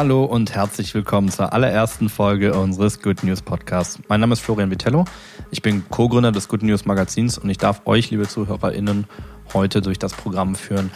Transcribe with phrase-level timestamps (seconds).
[0.00, 3.98] Hallo und herzlich willkommen zur allerersten Folge unseres Good News Podcasts.
[4.08, 5.04] Mein Name ist Florian Vitello.
[5.50, 9.04] Ich bin Co-Gründer des Good News Magazins und ich darf euch, liebe ZuhörerInnen,
[9.52, 10.90] heute durch das Programm führen.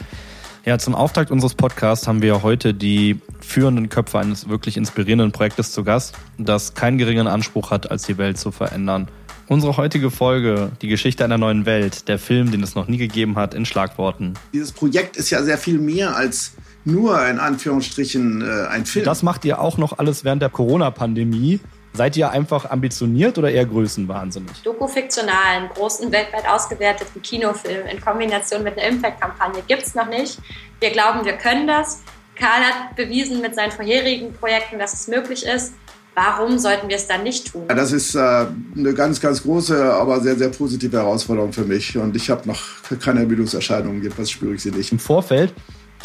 [0.64, 5.73] Ja, zum Auftakt unseres Podcasts haben wir heute die führenden Köpfe eines wirklich inspirierenden Projektes
[5.73, 9.09] zu Gast, das keinen geringeren Anspruch hat, als die Welt zu verändern.
[9.48, 13.36] Unsere heutige Folge, die Geschichte einer neuen Welt, der Film, den es noch nie gegeben
[13.36, 14.33] hat, in Schlagworten.
[14.55, 19.05] Dieses Projekt ist ja sehr viel mehr als nur in Anführungsstrichen äh, ein Film.
[19.05, 21.61] Das macht ihr auch noch alles während der Corona-Pandemie.
[21.97, 24.62] Seid ihr einfach ambitioniert oder eher größenwahnsinnig?
[24.65, 30.39] Dokufiktionalen, großen, weltweit ausgewerteten Kinofilm in Kombination mit einer Impact-Kampagne gibt es noch nicht.
[30.80, 32.02] Wir glauben, wir können das.
[32.34, 35.75] Karl hat bewiesen mit seinen vorherigen Projekten, dass es möglich ist.
[36.16, 37.62] Warum sollten wir es dann nicht tun?
[37.69, 41.97] Ja, das ist äh, eine ganz, ganz große, aber sehr, sehr positive Herausforderung für mich.
[41.97, 42.61] Und ich habe noch
[43.01, 44.91] keine Ermüdungserscheinungen, jedenfalls spüre ich sie nicht.
[44.91, 45.53] Im Vorfeld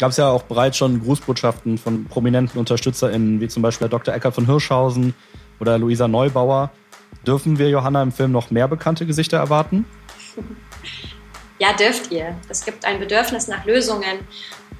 [0.00, 4.12] gab es ja auch bereits schon Grußbotschaften von prominenten UnterstützerInnen, wie zum Beispiel Dr.
[4.14, 5.14] Eckert von Hirschhausen
[5.60, 6.70] oder Luisa Neubauer.
[7.26, 9.84] Dürfen wir Johanna im Film noch mehr bekannte Gesichter erwarten?
[11.58, 12.34] Ja, dürft ihr.
[12.48, 14.20] Es gibt ein Bedürfnis nach Lösungen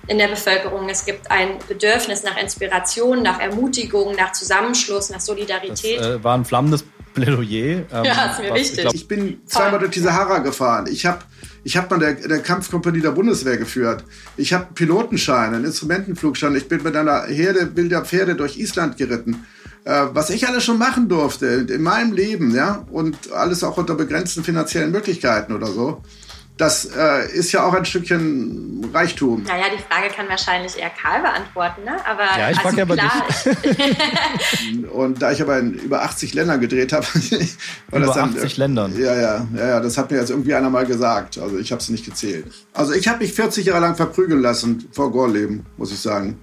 [0.06, 0.88] in der Bevölkerung.
[0.88, 6.00] Es gibt ein Bedürfnis nach Inspiration, nach Ermutigung, nach Zusammenschluss, nach Solidarität.
[6.00, 7.84] Das äh, war ein flammendes Plädoyer.
[7.92, 8.78] Ähm, ja, ist mir wichtig.
[8.78, 10.86] Ich, glaub, ich bin zweimal durch die Sahara gefahren.
[10.90, 11.18] Ich habe
[11.64, 14.04] ich hab mal der, der Kampfkompanie der Bundeswehr geführt.
[14.36, 16.54] Ich habe Pilotenschein, einen Instrumentenflugschein.
[16.56, 19.46] Ich bin mit einer Herde wilder Pferde durch Island geritten.
[19.84, 23.94] Äh, was ich alles schon machen durfte in meinem Leben, ja, und alles auch unter
[23.94, 26.02] begrenzten finanziellen Möglichkeiten oder so
[26.60, 29.44] das äh, ist ja auch ein Stückchen Reichtum.
[29.44, 31.96] Naja, die Frage kann wahrscheinlich eher Karl beantworten, ne?
[32.06, 33.26] Aber ja, ich also ja klar.
[34.92, 37.06] und da ich aber in über 80 Ländern gedreht habe,
[37.88, 38.98] über das dann, 80 Ländern.
[38.98, 41.38] Ja, ja, ja, ja, das hat mir jetzt irgendwie einer mal gesagt.
[41.38, 42.46] Also ich habe es nicht gezählt.
[42.74, 46.38] Also ich habe mich 40 Jahre lang verprügeln lassen vor Gorleben, muss ich sagen.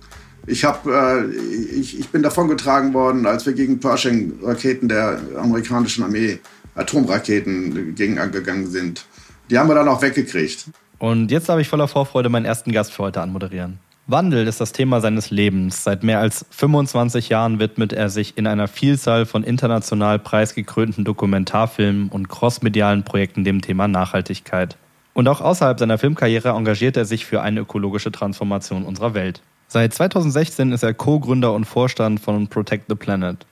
[0.48, 6.40] Ich, hab, äh, ich, ich bin davongetragen worden, als wir gegen Pershing-Raketen der amerikanischen Armee,
[6.74, 9.06] Atomraketen, gegen angegangen sind.
[9.50, 10.66] Die haben wir dann auch weggekriegt.
[11.00, 13.80] Und jetzt darf ich voller Vorfreude meinen ersten Gast für heute anmoderieren.
[14.10, 15.84] Wandel ist das Thema seines Lebens.
[15.84, 22.08] Seit mehr als 25 Jahren widmet er sich in einer Vielzahl von international preisgekrönten Dokumentarfilmen
[22.08, 24.78] und crossmedialen Projekten dem Thema Nachhaltigkeit.
[25.14, 29.42] Und auch außerhalb seiner Filmkarriere engagiert er sich für eine ökologische Transformation unserer Welt.
[29.68, 33.46] Seit 2016 ist er Co-Gründer und Vorstand von Protect the Planet.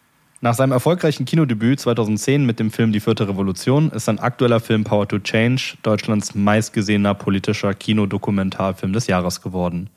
[0.45, 4.83] Nach seinem erfolgreichen Kinodebüt 2010 mit dem Film Die vierte Revolution ist sein aktueller Film
[4.83, 9.89] Power to Change Deutschlands meistgesehener politischer Kinodokumentarfilm des Jahres geworden.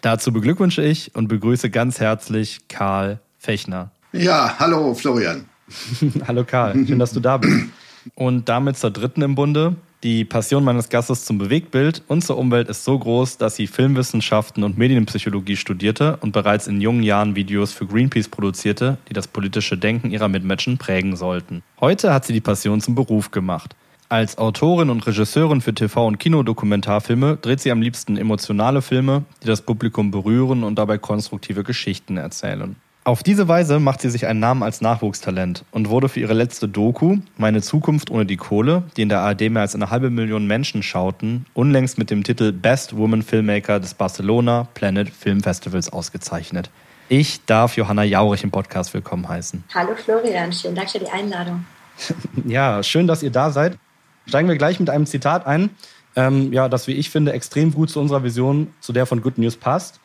[0.00, 3.90] Dazu beglückwünsche ich und begrüße ganz herzlich Karl Fechner.
[4.12, 5.46] Ja, hallo Florian.
[6.28, 7.66] hallo Karl, schön, dass du da bist.
[8.14, 12.68] Und damit zur dritten im Bunde, die Passion meines Gastes zum Bewegtbild und zur Umwelt
[12.68, 17.72] ist so groß, dass sie Filmwissenschaften und Medienpsychologie studierte und bereits in jungen Jahren Videos
[17.72, 21.64] für Greenpeace produzierte, die das politische Denken ihrer Mitmenschen prägen sollten.
[21.80, 23.74] Heute hat sie die Passion zum Beruf gemacht.
[24.08, 29.48] Als Autorin und Regisseurin für TV- und Kinodokumentarfilme dreht sie am liebsten emotionale Filme, die
[29.48, 32.76] das Publikum berühren und dabei konstruktive Geschichten erzählen.
[33.08, 36.68] Auf diese Weise macht sie sich einen Namen als Nachwuchstalent und wurde für ihre letzte
[36.68, 40.46] Doku, Meine Zukunft ohne die Kohle, die in der ARD mehr als eine halbe Million
[40.46, 46.68] Menschen schauten, unlängst mit dem Titel Best Woman Filmmaker des Barcelona Planet Film Festivals ausgezeichnet.
[47.08, 49.64] Ich darf Johanna Jaurich im Podcast willkommen heißen.
[49.74, 51.64] Hallo Florian, vielen Dank für die Einladung.
[52.44, 53.78] ja, schön, dass ihr da seid.
[54.26, 55.70] Steigen wir gleich mit einem Zitat ein,
[56.14, 59.38] ähm, ja, das, wie ich finde, extrem gut zu unserer Vision, zu der von Good
[59.38, 59.98] News passt.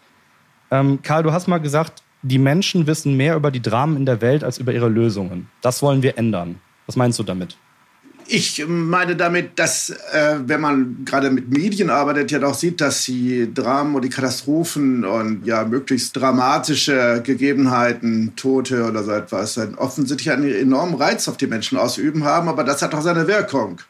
[0.71, 4.21] Ähm, Karl, du hast mal gesagt, die Menschen wissen mehr über die Dramen in der
[4.21, 5.49] Welt als über ihre Lösungen.
[5.61, 6.55] Das wollen wir ändern.
[6.87, 7.57] Was meinst du damit?
[8.25, 13.03] Ich meine damit, dass, äh, wenn man gerade mit Medien arbeitet, ja doch sieht, dass
[13.03, 20.31] die Dramen und die Katastrophen und ja möglichst dramatische Gegebenheiten, Tote oder so etwas, offensichtlich
[20.31, 23.81] einen enormen Reiz auf die Menschen ausüben haben, aber das hat auch seine Wirkung.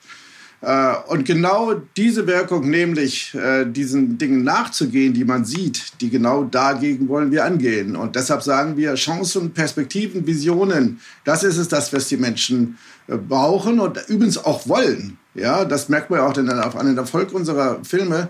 [0.63, 6.45] Äh, und genau diese Wirkung, nämlich äh, diesen Dingen nachzugehen, die man sieht, die genau
[6.45, 7.98] dagegen wollen wir angehen.
[7.98, 12.77] Und deshalb sagen wir Chancen, Perspektiven, Visionen, das ist es, das, was die Menschen
[13.07, 15.18] äh, brauchen und übrigens auch wollen.
[15.36, 18.30] Ja, das merkt man ja auch an den Erfolg unserer Filme.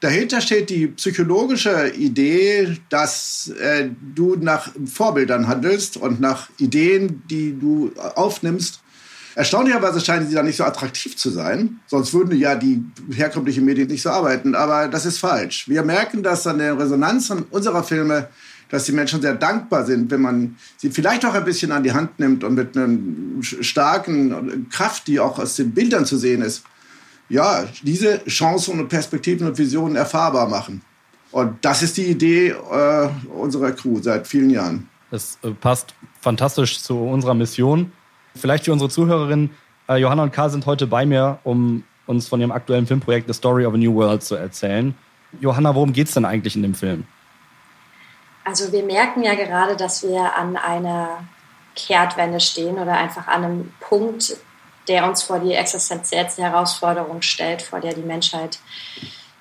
[0.00, 3.50] Dahinter steht die psychologische Idee, dass
[4.14, 8.83] du nach Vorbildern handelst und nach Ideen, die du aufnimmst
[9.34, 11.80] Erstaunlicherweise scheinen sie da nicht so attraktiv zu sein.
[11.86, 14.54] Sonst würden ja die herkömmlichen Medien nicht so arbeiten.
[14.54, 15.68] Aber das ist falsch.
[15.68, 18.28] Wir merken das an der Resonanz unserer Filme,
[18.70, 21.92] dass die Menschen sehr dankbar sind, wenn man sie vielleicht auch ein bisschen an die
[21.92, 22.96] Hand nimmt und mit einer
[23.42, 26.64] starken Kraft, die auch aus den Bildern zu sehen ist,
[27.28, 30.82] ja, diese Chancen und Perspektiven und Visionen erfahrbar machen.
[31.30, 34.88] Und das ist die Idee äh, unserer Crew seit vielen Jahren.
[35.10, 37.92] Das äh, passt fantastisch zu unserer Mission.
[38.34, 39.50] Vielleicht für unsere Zuhörerinnen,
[39.88, 43.34] äh, Johanna und Karl sind heute bei mir, um uns von ihrem aktuellen Filmprojekt The
[43.34, 44.94] Story of a New World zu erzählen.
[45.40, 47.06] Johanna, worum geht es denn eigentlich in dem Film?
[48.44, 51.24] Also wir merken ja gerade, dass wir an einer
[51.74, 54.36] Kehrtwende stehen oder einfach an einem Punkt,
[54.86, 58.58] der uns vor die existenziellste Herausforderung stellt, vor der die Menschheit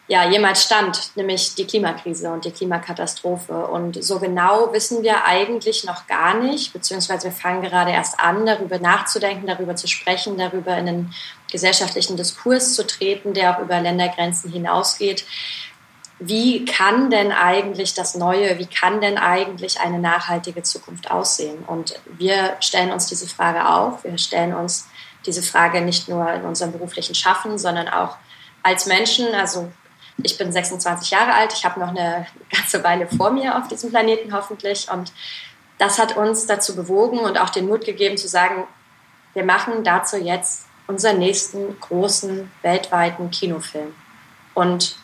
[0.08, 3.68] ja, jemals stand, nämlich die Klimakrise und die Klimakatastrophe.
[3.68, 8.46] Und so genau wissen wir eigentlich noch gar nicht, beziehungsweise wir fangen gerade erst an,
[8.46, 11.14] darüber nachzudenken, darüber zu sprechen, darüber in einen
[11.50, 15.24] gesellschaftlichen Diskurs zu treten, der auch über Ländergrenzen hinausgeht.
[16.20, 21.64] Wie kann denn eigentlich das Neue, wie kann denn eigentlich eine nachhaltige Zukunft aussehen?
[21.66, 24.04] Und wir stellen uns diese Frage auf.
[24.04, 24.88] Wir stellen uns
[25.26, 28.18] diese Frage nicht nur in unserem beruflichen Schaffen, sondern auch
[28.64, 29.34] als Menschen.
[29.34, 29.72] Also
[30.22, 33.90] ich bin 26 Jahre alt, ich habe noch eine ganze Weile vor mir auf diesem
[33.90, 34.90] Planeten hoffentlich.
[34.92, 35.12] Und
[35.78, 38.68] das hat uns dazu bewogen und auch den Mut gegeben zu sagen,
[39.34, 43.96] wir machen dazu jetzt unseren nächsten großen weltweiten Kinofilm.
[44.54, 44.96] Und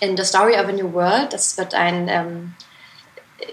[0.00, 2.54] in The Story of a New World, das wird ein ähm,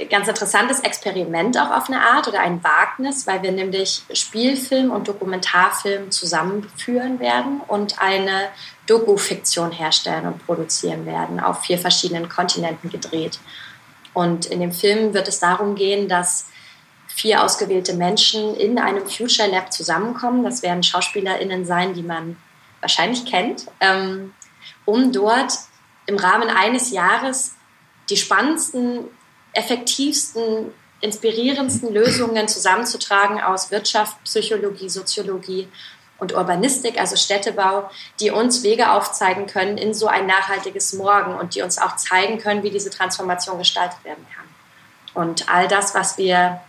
[0.10, 5.08] ganz interessantes Experiment auch auf eine Art oder ein Wagnis, weil wir nämlich Spielfilm und
[5.08, 8.50] Dokumentarfilm zusammenführen werden und eine
[8.88, 13.40] Doku-Fiktion herstellen und produzieren werden, auf vier verschiedenen Kontinenten gedreht.
[14.14, 16.48] Und in dem Film wird es darum gehen, dass
[17.08, 20.44] vier ausgewählte Menschen in einem Future Lab zusammenkommen.
[20.44, 22.38] Das werden SchauspielerInnen sein, die man
[22.82, 24.34] wahrscheinlich kennt, ähm,
[24.86, 25.54] um dort
[26.08, 27.56] im Rahmen eines Jahres
[28.10, 29.06] die spannendsten
[29.54, 30.72] effektivsten,
[31.02, 35.68] inspirierendsten Lösungen zusammenzutragen aus Wirtschaft, Psychologie, Soziologie
[36.20, 37.90] und Urbanistik, also Städtebau,
[38.20, 42.38] die uns Wege aufzeigen können in so ein nachhaltiges Morgen und die uns auch zeigen
[42.38, 44.46] können, wie diese Transformation gestaltet werden kann.
[45.14, 46.62] Und all das, was wir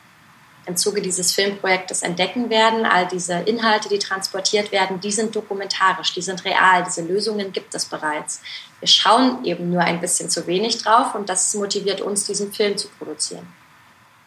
[0.67, 2.87] im Zuge dieses Filmprojektes entdecken werden.
[2.87, 7.75] All diese Inhalte, die transportiert werden, die sind dokumentarisch, die sind real, diese Lösungen gibt
[7.75, 8.41] es bereits.
[8.83, 12.77] Wir schauen eben nur ein bisschen zu wenig drauf und das motiviert uns, diesen Film
[12.77, 13.47] zu produzieren.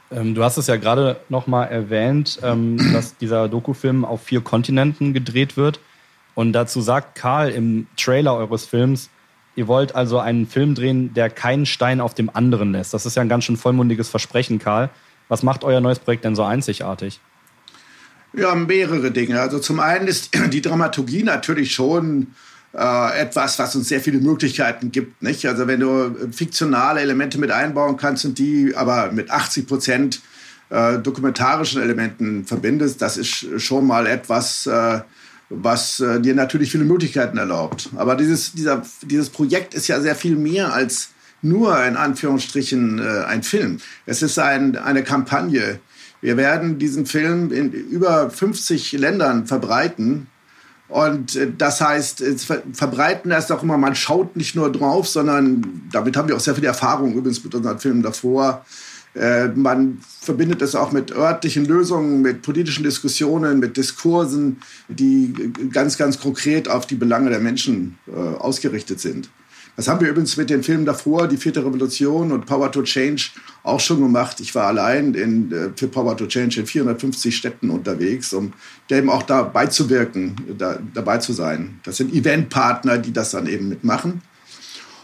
[0.10, 5.14] Ähm, du hast es ja gerade nochmal erwähnt, ähm, dass dieser Dokufilm auf vier Kontinenten
[5.14, 5.82] gedreht wird.
[6.36, 9.10] Und dazu sagt Karl im Trailer eures Films,
[9.58, 12.94] ihr wollt also einen Film drehen, der keinen Stein auf dem anderen lässt.
[12.94, 14.90] Das ist ja ein ganz schön vollmundiges Versprechen, Karl.
[15.28, 17.20] Was macht euer neues Projekt denn so einzigartig?
[18.32, 19.42] Ja, mehrere Dinge.
[19.42, 22.28] Also zum einen ist die Dramaturgie natürlich schon
[22.78, 25.24] äh, etwas, was uns sehr viele Möglichkeiten gibt.
[25.24, 25.46] Nicht?
[25.46, 30.22] Also wenn du fiktionale Elemente mit einbauen kannst und die aber mit 80 Prozent
[30.70, 35.00] äh, dokumentarischen Elementen verbindest, das ist schon mal etwas, äh,
[35.50, 37.90] was äh, dir natürlich viele Möglichkeiten erlaubt.
[37.96, 41.10] Aber dieses, dieser, dieses Projekt ist ja sehr viel mehr als
[41.42, 43.78] nur in Anführungsstrichen äh, ein Film.
[44.06, 45.80] Es ist ein, eine Kampagne.
[46.22, 50.28] Wir werden diesen Film in über 50 Ländern verbreiten.
[50.88, 52.24] Und äh, das heißt,
[52.74, 56.56] verbreiten heißt auch immer, man schaut nicht nur drauf, sondern damit haben wir auch sehr
[56.56, 58.66] viel Erfahrung übrigens mit unseren Filmen davor.
[59.16, 64.58] Äh, man verbindet es auch mit örtlichen Lösungen, mit politischen Diskussionen, mit Diskursen,
[64.90, 65.34] die
[65.72, 69.30] ganz, ganz konkret auf die Belange der Menschen äh, ausgerichtet sind.
[69.76, 73.32] Das haben wir übrigens mit den Filmen davor, die vierte Revolution und Power to Change,
[73.64, 74.40] auch schon gemacht.
[74.40, 78.54] Ich war allein in, äh, für Power to Change in 450 Städten unterwegs, um
[78.90, 81.80] dem auch dabei zu wirken, da, dabei zu sein.
[81.84, 84.22] Das sind Eventpartner, die das dann eben mitmachen.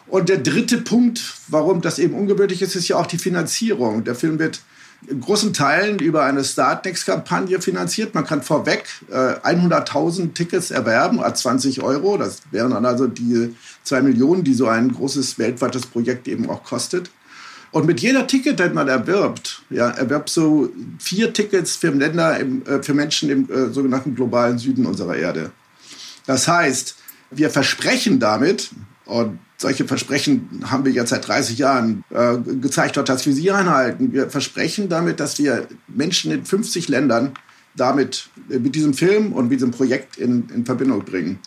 [0.08, 4.04] Und der dritte Punkt, warum das eben ungewöhnlich ist, ist ja auch die Finanzierung.
[4.04, 4.62] Der Film wird
[5.08, 8.14] in großen Teilen über eine Startnext-Kampagne finanziert.
[8.14, 12.18] Man kann vorweg äh, 100.000 Tickets erwerben, a 20 Euro.
[12.18, 16.64] Das wären dann also die zwei Millionen, die so ein großes weltweites Projekt eben auch
[16.64, 17.10] kostet.
[17.72, 20.70] Und mit jeder Ticket, das man erwirbt, ja, erwirbt so
[21.00, 25.52] vier Tickets für Länder, im, äh, für Menschen im äh, sogenannten globalen Süden unserer Erde.
[26.26, 26.96] Das heißt,
[27.32, 28.72] wir versprechen damit,
[29.06, 34.12] und solche Versprechen haben wir jetzt seit 30 Jahren äh, gezeigt, dass wir sie einhalten.
[34.12, 37.34] Wir versprechen damit, dass wir Menschen in 50 Ländern
[37.76, 41.40] damit äh, mit diesem Film und mit diesem Projekt in, in Verbindung bringen.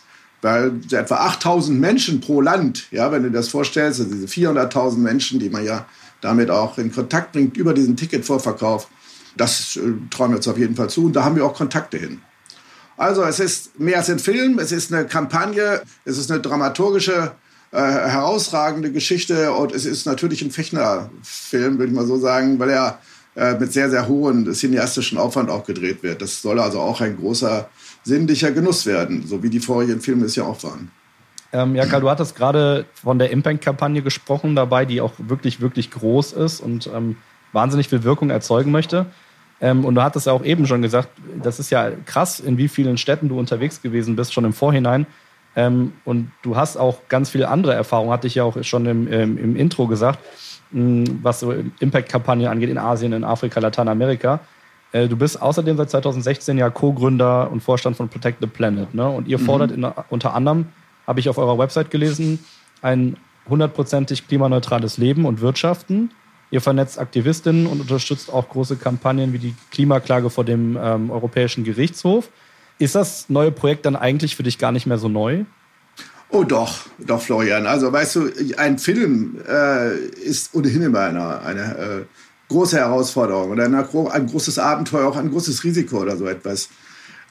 [0.45, 4.97] Weil etwa 8000 Menschen pro Land, ja, wenn du dir das vorstellst, also diese 400.000
[4.97, 5.87] Menschen, die man ja
[6.21, 8.87] damit auch in Kontakt bringt über diesen Ticketvorverkauf,
[9.35, 9.79] das äh,
[10.11, 12.21] trauen wir uns auf jeden Fall zu und da haben wir auch Kontakte hin.
[12.95, 17.31] Also es ist mehr als ein Film, es ist eine Kampagne, es ist eine dramaturgische
[17.71, 22.69] äh, herausragende Geschichte und es ist natürlich ein Fechner-Film, würde ich mal so sagen, weil
[22.69, 22.99] er
[23.35, 26.21] äh, mit sehr, sehr hohem cineastischen Aufwand auch gedreht wird.
[26.21, 27.67] Das soll also auch ein großer
[28.05, 30.91] sinnlicher Genuss werden, so wie die vorigen Filme es ja auch waren.
[31.51, 35.91] Ähm, ja, Karl, du hattest gerade von der Impact-Kampagne gesprochen dabei, die auch wirklich, wirklich
[35.91, 37.17] groß ist und ähm,
[37.51, 39.07] wahnsinnig viel Wirkung erzeugen möchte.
[39.61, 41.09] Ähm, und du hattest ja auch eben schon gesagt,
[41.41, 45.07] das ist ja krass, in wie vielen Städten du unterwegs gewesen bist, schon im Vorhinein.
[45.55, 49.07] Ähm, und du hast auch ganz viele andere Erfahrungen, hatte ich ja auch schon im,
[49.07, 50.19] im, im Intro gesagt,
[50.71, 54.41] mh, was so Impact-Kampagnen angeht in Asien, in Afrika, Lateinamerika.
[54.95, 58.93] Äh, du bist außerdem seit 2016 ja Co-Gründer und Vorstand von Protect the Planet.
[58.93, 59.07] Ne?
[59.09, 59.83] Und ihr fordert mhm.
[59.83, 60.67] in, unter anderem,
[61.05, 62.39] habe ich auf eurer Website gelesen,
[62.81, 63.17] ein
[63.49, 66.11] hundertprozentig klimaneutrales Leben und Wirtschaften.
[66.49, 71.65] Ihr vernetzt Aktivistinnen und unterstützt auch große Kampagnen wie die Klimaklage vor dem ähm, Europäischen
[71.65, 72.29] Gerichtshof.
[72.79, 75.43] Ist das neue Projekt dann eigentlich für dich gar nicht mehr so neu?
[76.29, 77.67] Oh doch, doch, Florian.
[77.67, 82.05] Also weißt du, ein Film äh, ist ohnehin immer eine, eine äh,
[82.49, 86.69] große Herausforderung oder ein großes Abenteuer, auch ein großes Risiko oder so etwas.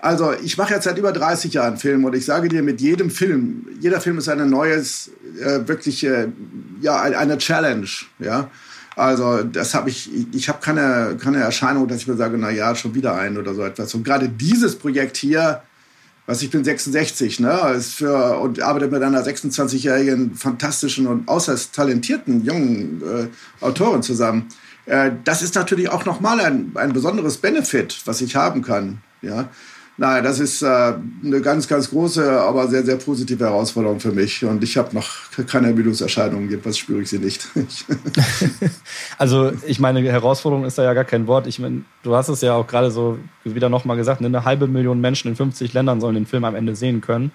[0.05, 3.11] Also ich mache jetzt seit über 30 Jahren Film und ich sage dir, mit jedem
[3.11, 6.29] Film, jeder Film ist eine neues, äh, wirklich, äh,
[6.83, 8.51] ja, eine Challenge, ja.
[8.97, 12.75] Also das habe ich, ich habe keine, keine Erscheinung, dass ich mir sage, na ja,
[12.77, 13.95] schon wieder ein oder so etwas.
[13.95, 15.63] Und gerade dieses Projekt hier,
[16.27, 21.75] was ich bin 66, ne, ist für und arbeite mit einer 26-jährigen fantastischen und äußerst
[21.75, 24.49] talentierten jungen äh, Autorin zusammen.
[24.87, 29.49] Äh, das ist natürlich auch nochmal ein, ein besonderes Benefit, was ich haben kann, ja.
[29.97, 34.45] Nein, das ist äh, eine ganz, ganz große, aber sehr, sehr positive Herausforderung für mich.
[34.45, 35.09] Und ich habe noch
[35.47, 37.47] keine Ermüdungserscheinungen, jedenfalls spüre ich sie nicht.
[39.19, 41.47] also ich meine, Herausforderung ist da ja gar kein Wort.
[41.47, 44.67] Ich meine, du hast es ja auch gerade so wieder nochmal gesagt, ne, eine halbe
[44.67, 47.31] Million Menschen in 50 Ländern sollen den Film am Ende sehen können.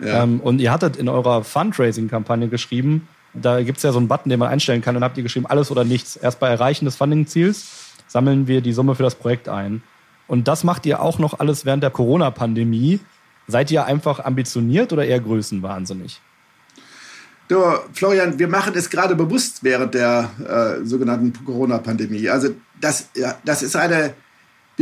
[0.00, 0.24] Ja.
[0.24, 4.30] Ähm, und ihr hattet in eurer Fundraising-Kampagne geschrieben, da gibt es ja so einen Button,
[4.30, 6.16] den man einstellen kann, und habt ihr geschrieben, alles oder nichts.
[6.16, 7.66] Erst bei Erreichen des Funding-Ziels
[8.08, 9.82] sammeln wir die Summe für das Projekt ein.
[10.28, 13.00] Und das macht ihr auch noch alles während der Corona-Pandemie.
[13.48, 16.20] Seid ihr einfach ambitioniert oder eher größenwahnsinnig?
[17.48, 17.60] Du,
[17.92, 22.28] Florian, wir machen es gerade bewusst während der äh, sogenannten Corona-Pandemie.
[22.28, 24.14] Also das, ja, das ist eine,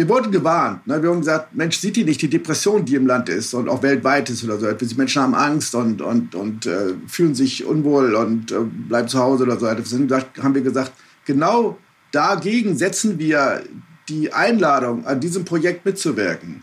[0.00, 0.86] wir wurden gewarnt.
[0.86, 1.02] Ne?
[1.02, 3.82] Wir wurden gesagt, Mensch, sieht ihr nicht die Depression, die im Land ist und auch
[3.82, 4.72] weltweit ist oder so.
[4.72, 9.18] Die Menschen haben Angst und, und, und äh, fühlen sich unwohl und äh, bleiben zu
[9.18, 9.66] Hause oder so.
[9.74, 10.10] Deswegen
[10.42, 10.92] haben wir gesagt,
[11.26, 11.76] genau
[12.12, 13.62] dagegen setzen wir
[14.08, 16.62] die Einladung, an diesem Projekt mitzuwirken.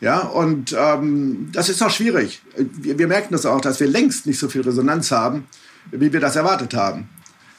[0.00, 2.40] Ja, und ähm, das ist auch schwierig.
[2.56, 5.46] Wir, wir, merken das auch, dass wir längst nicht so viel Resonanz haben,
[5.90, 7.08] wie wir das erwartet haben.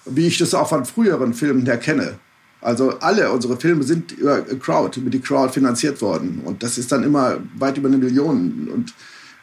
[0.05, 2.17] Wie ich das auch von früheren Filmen her kenne.
[2.61, 6.41] Also alle unsere Filme sind über Crowd, über die Crowd finanziert worden.
[6.45, 8.69] Und das ist dann immer weit über eine Million.
[8.71, 8.93] Und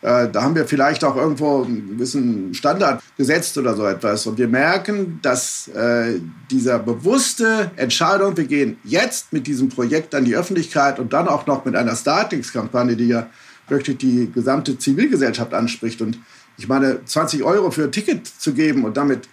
[0.02, 4.26] äh, da haben wir vielleicht auch irgendwo einen gewissen Standard gesetzt oder so etwas.
[4.26, 6.20] Und wir merken, dass äh,
[6.50, 11.46] dieser bewusste Entscheidung, wir gehen jetzt mit diesem Projekt an die Öffentlichkeit und dann auch
[11.46, 13.26] noch mit einer Startings-Kampagne, die ja
[13.66, 16.00] wirklich die gesamte Zivilgesellschaft anspricht.
[16.00, 16.18] Und
[16.56, 19.28] ich meine, 20 Euro für ein Ticket zu geben und damit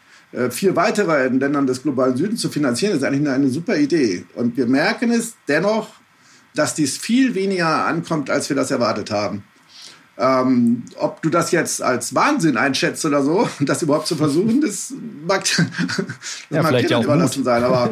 [0.50, 4.26] vier weitere in Ländern des globalen Südens zu finanzieren, ist eigentlich eine, eine super Idee.
[4.36, 5.90] Und wir merken es dennoch,
[6.56, 9.44] dass dies viel weniger ankommt, als wir das erwartet haben.
[10.18, 14.94] Ähm, ob du das jetzt als Wahnsinn einschätzt oder so, das überhaupt zu versuchen, das
[15.28, 16.06] mag, das
[16.50, 17.64] ja, mag dir überlassen sein.
[17.64, 17.90] Aber,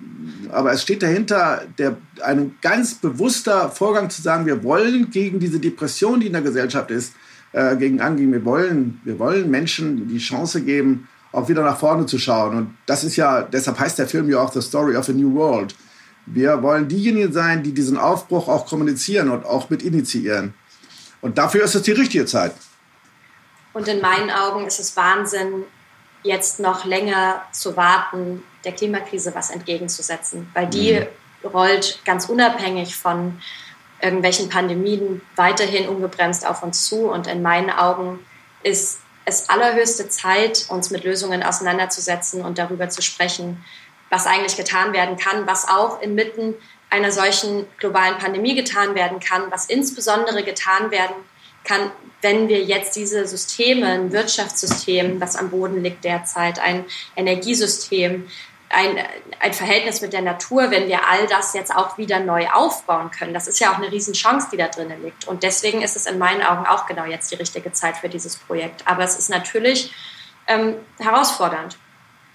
[0.50, 5.60] aber es steht dahinter der, ein ganz bewusster Vorgang zu sagen, wir wollen gegen diese
[5.60, 7.14] Depression, die in der Gesellschaft ist,
[7.52, 8.32] äh, gegen angehen.
[8.32, 12.56] Wir wollen, wir wollen Menschen die Chance geben, auch wieder nach vorne zu schauen.
[12.56, 15.34] Und das ist ja, deshalb heißt der Film ja auch The Story of a New
[15.34, 15.74] World.
[16.26, 20.54] Wir wollen diejenigen sein, die diesen Aufbruch auch kommunizieren und auch mit initiieren.
[21.20, 22.52] Und dafür ist es die richtige Zeit.
[23.72, 25.64] Und in meinen Augen ist es Wahnsinn,
[26.22, 31.48] jetzt noch länger zu warten, der Klimakrise was entgegenzusetzen, weil die mhm.
[31.48, 33.40] rollt ganz unabhängig von
[34.02, 37.10] irgendwelchen Pandemien weiterhin ungebremst auf uns zu.
[37.10, 38.18] Und in meinen Augen
[38.62, 43.64] ist es allerhöchste Zeit, uns mit Lösungen auseinanderzusetzen und darüber zu sprechen,
[44.08, 46.54] was eigentlich getan werden kann, was auch inmitten
[46.90, 51.14] einer solchen globalen Pandemie getan werden kann, was insbesondere getan werden
[51.64, 56.84] kann, wenn wir jetzt diese Systeme, ein Wirtschaftssystem, das am Boden liegt derzeit, ein
[57.16, 58.28] Energiesystem,
[58.70, 58.98] ein,
[59.40, 63.34] ein Verhältnis mit der Natur, wenn wir all das jetzt auch wieder neu aufbauen können.
[63.34, 65.26] Das ist ja auch eine Riesenchance, die da drinnen liegt.
[65.26, 68.36] Und deswegen ist es in meinen Augen auch genau jetzt die richtige Zeit für dieses
[68.36, 68.86] Projekt.
[68.86, 69.92] Aber es ist natürlich
[70.46, 71.76] ähm, herausfordernd.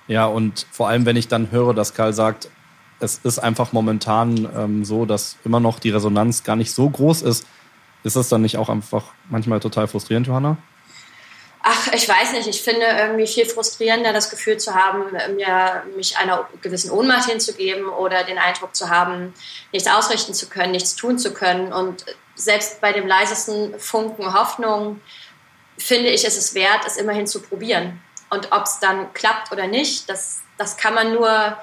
[0.08, 2.50] Ja, und vor allem, wenn ich dann höre, dass Karl sagt,
[3.00, 7.22] es ist einfach momentan ähm, so, dass immer noch die Resonanz gar nicht so groß
[7.22, 7.48] ist.
[8.04, 10.58] Ist das dann nicht auch einfach manchmal total frustrierend, Johanna?
[11.68, 12.48] Ach, ich weiß nicht.
[12.48, 17.90] Ich finde irgendwie viel frustrierender, das Gefühl zu haben, mir, mich einer gewissen Ohnmacht hinzugeben
[17.90, 19.34] oder den Eindruck zu haben,
[19.72, 21.74] nichts ausrichten zu können, nichts tun zu können.
[21.74, 22.06] Und
[22.36, 25.02] selbst bei dem leisesten Funken Hoffnung
[25.80, 28.00] finde ich, ist es wert, es immerhin zu probieren.
[28.30, 31.58] Und ob es dann klappt oder nicht, das, das kann man nur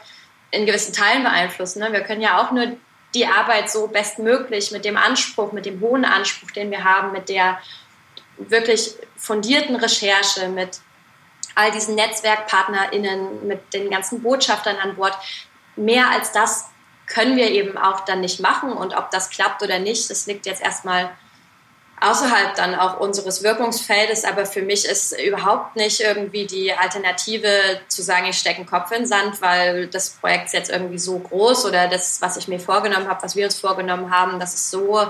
[0.51, 1.79] in gewissen Teilen beeinflussen.
[1.79, 1.93] Ne?
[1.93, 2.73] Wir können ja auch nur
[3.15, 7.29] die Arbeit so bestmöglich mit dem Anspruch, mit dem hohen Anspruch, den wir haben, mit
[7.29, 7.61] der
[8.39, 10.81] wirklich fundierten Recherche, mit
[11.55, 15.17] all diesen NetzwerkpartnerInnen, mit den ganzen Botschaftern an Bord.
[15.77, 16.67] Mehr als das
[17.07, 18.73] können wir eben auch dann nicht machen.
[18.73, 21.11] Und ob das klappt oder nicht, das liegt jetzt erstmal
[22.01, 24.25] außerhalb dann auch unseres Wirkungsfeldes.
[24.25, 28.91] Aber für mich ist überhaupt nicht irgendwie die Alternative zu sagen, ich stecke einen Kopf
[28.91, 32.49] in den Sand, weil das Projekt ist jetzt irgendwie so groß oder das, was ich
[32.49, 35.07] mir vorgenommen habe, was wir uns vorgenommen haben, das ist so,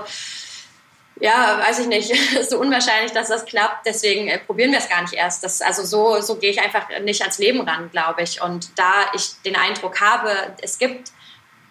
[1.19, 2.13] ja, weiß ich nicht,
[2.49, 3.85] so unwahrscheinlich, dass das klappt.
[3.85, 5.43] Deswegen äh, probieren wir es gar nicht erst.
[5.43, 8.41] Das, also so, so gehe ich einfach nicht ans Leben ran, glaube ich.
[8.41, 11.11] Und da ich den Eindruck habe, es gibt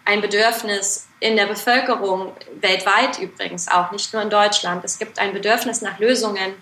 [0.05, 4.83] ein Bedürfnis in der Bevölkerung, weltweit übrigens auch, nicht nur in Deutschland.
[4.83, 6.55] Es gibt ein Bedürfnis nach Lösungen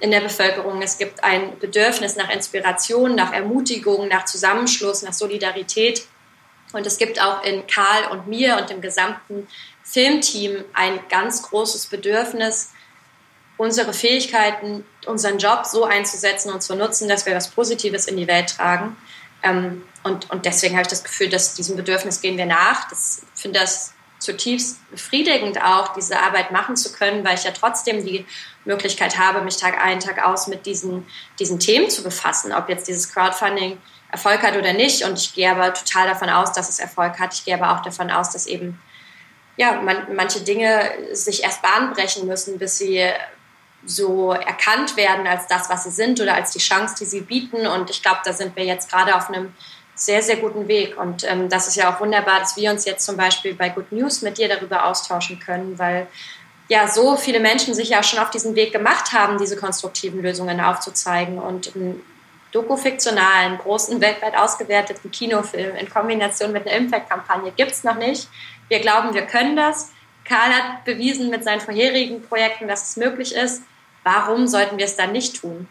[0.00, 0.82] in der Bevölkerung.
[0.82, 6.06] Es gibt ein Bedürfnis nach Inspiration, nach Ermutigung, nach Zusammenschluss, nach Solidarität.
[6.72, 9.46] Und es gibt auch in Karl und mir und dem gesamten
[9.92, 12.70] Filmteam ein ganz großes Bedürfnis,
[13.58, 18.26] unsere Fähigkeiten, unseren Job so einzusetzen und zu nutzen, dass wir was Positives in die
[18.26, 18.96] Welt tragen.
[19.42, 22.88] Ähm, und, und deswegen habe ich das Gefühl, dass diesem Bedürfnis gehen wir nach.
[22.88, 28.04] Das finde das zutiefst befriedigend auch, diese Arbeit machen zu können, weil ich ja trotzdem
[28.04, 28.24] die
[28.64, 31.06] Möglichkeit habe, mich Tag ein, Tag aus mit diesen,
[31.38, 33.78] diesen Themen zu befassen, ob jetzt dieses Crowdfunding
[34.10, 35.04] Erfolg hat oder nicht.
[35.04, 37.34] Und ich gehe aber total davon aus, dass es Erfolg hat.
[37.34, 38.80] Ich gehe aber auch davon aus, dass eben
[39.56, 43.06] ja, man, manche Dinge sich erst bahnbrechen müssen, bis sie
[43.84, 47.66] so erkannt werden als das, was sie sind oder als die Chance, die sie bieten.
[47.66, 49.52] Und ich glaube, da sind wir jetzt gerade auf einem
[49.94, 50.98] sehr, sehr guten Weg.
[50.98, 53.92] Und ähm, das ist ja auch wunderbar, dass wir uns jetzt zum Beispiel bei Good
[53.92, 56.06] News mit dir darüber austauschen können, weil
[56.68, 60.60] ja so viele Menschen sich ja schon auf diesen Weg gemacht haben, diese konstruktiven Lösungen
[60.60, 61.38] aufzuzeigen.
[61.38, 62.02] Und einen
[62.52, 68.28] dokufiktionalen, großen, weltweit ausgewerteten Kinofilm in Kombination mit einer Impact-Kampagne gibt es noch nicht.
[68.68, 69.90] Wir glauben, wir können das.
[70.24, 73.62] Karl hat bewiesen mit seinen vorherigen Projekten, dass es möglich ist
[74.04, 75.68] warum sollten wir es dann nicht tun?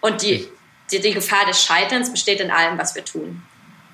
[0.00, 0.46] Und die,
[0.90, 3.42] die, die Gefahr des Scheiterns besteht in allem, was wir tun.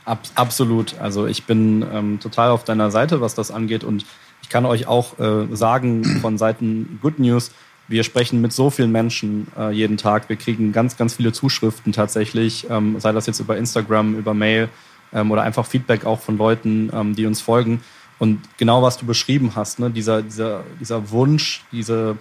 [0.05, 0.99] Ab, absolut.
[0.99, 3.85] Also ich bin ähm, total auf deiner Seite, was das angeht.
[3.85, 4.05] Und
[4.43, 7.53] ich kann euch auch äh, sagen von Seiten Good News,
[7.91, 10.29] wir sprechen mit so vielen Menschen äh, jeden Tag.
[10.29, 14.69] Wir kriegen ganz, ganz viele Zuschriften tatsächlich, ähm, sei das jetzt über Instagram, über Mail
[15.13, 17.83] ähm, oder einfach Feedback auch von Leuten, ähm, die uns folgen.
[18.21, 19.91] Und genau was du beschrieben hast, ne?
[19.91, 22.17] dieser, dieser, dieser Wunsch, diese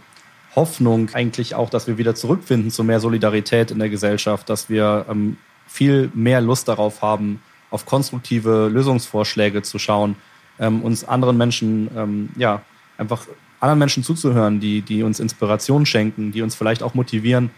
[0.55, 5.05] Hoffnung eigentlich auch, dass wir wieder zurückfinden zu mehr Solidarität in der Gesellschaft, dass wir
[5.07, 10.15] ähm, viel mehr Lust darauf haben, auf konstruktive Lösungsvorschläge zu schauen,
[10.57, 12.63] ähm, uns anderen Menschen, ähm, ja,
[12.97, 13.27] einfach
[13.59, 17.51] anderen Menschen zuzuhören, die, die uns Inspiration schenken, die uns vielleicht auch motivieren,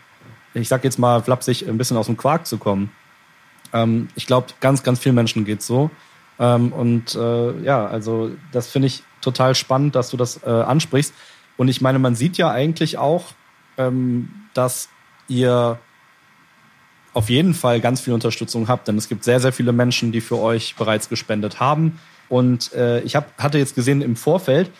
[0.53, 2.91] ich sag jetzt mal flapsig, ein bisschen aus dem Quark zu kommen.
[3.73, 5.89] Ähm, ich glaube, ganz, ganz vielen Menschen geht's so.
[6.39, 11.13] Ähm, und äh, ja, also das finde ich total spannend, dass du das äh, ansprichst.
[11.57, 13.25] Und ich meine, man sieht ja eigentlich auch,
[13.77, 14.89] ähm, dass
[15.27, 15.79] ihr
[17.13, 20.21] auf jeden Fall ganz viel Unterstützung habt, denn es gibt sehr, sehr viele Menschen, die
[20.21, 21.99] für euch bereits gespendet haben.
[22.29, 24.71] Und äh, ich hab, hatte jetzt gesehen, im Vorfeld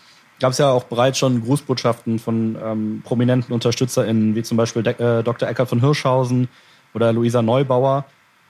[0.41, 4.93] gab es ja auch bereits schon Grußbotschaften von ähm, prominenten UnterstützerInnen, wie zum Beispiel De
[4.93, 5.47] äh, Dr.
[5.47, 6.49] Eckert von Hirschhausen
[6.93, 8.05] oder Luisa Neubauer.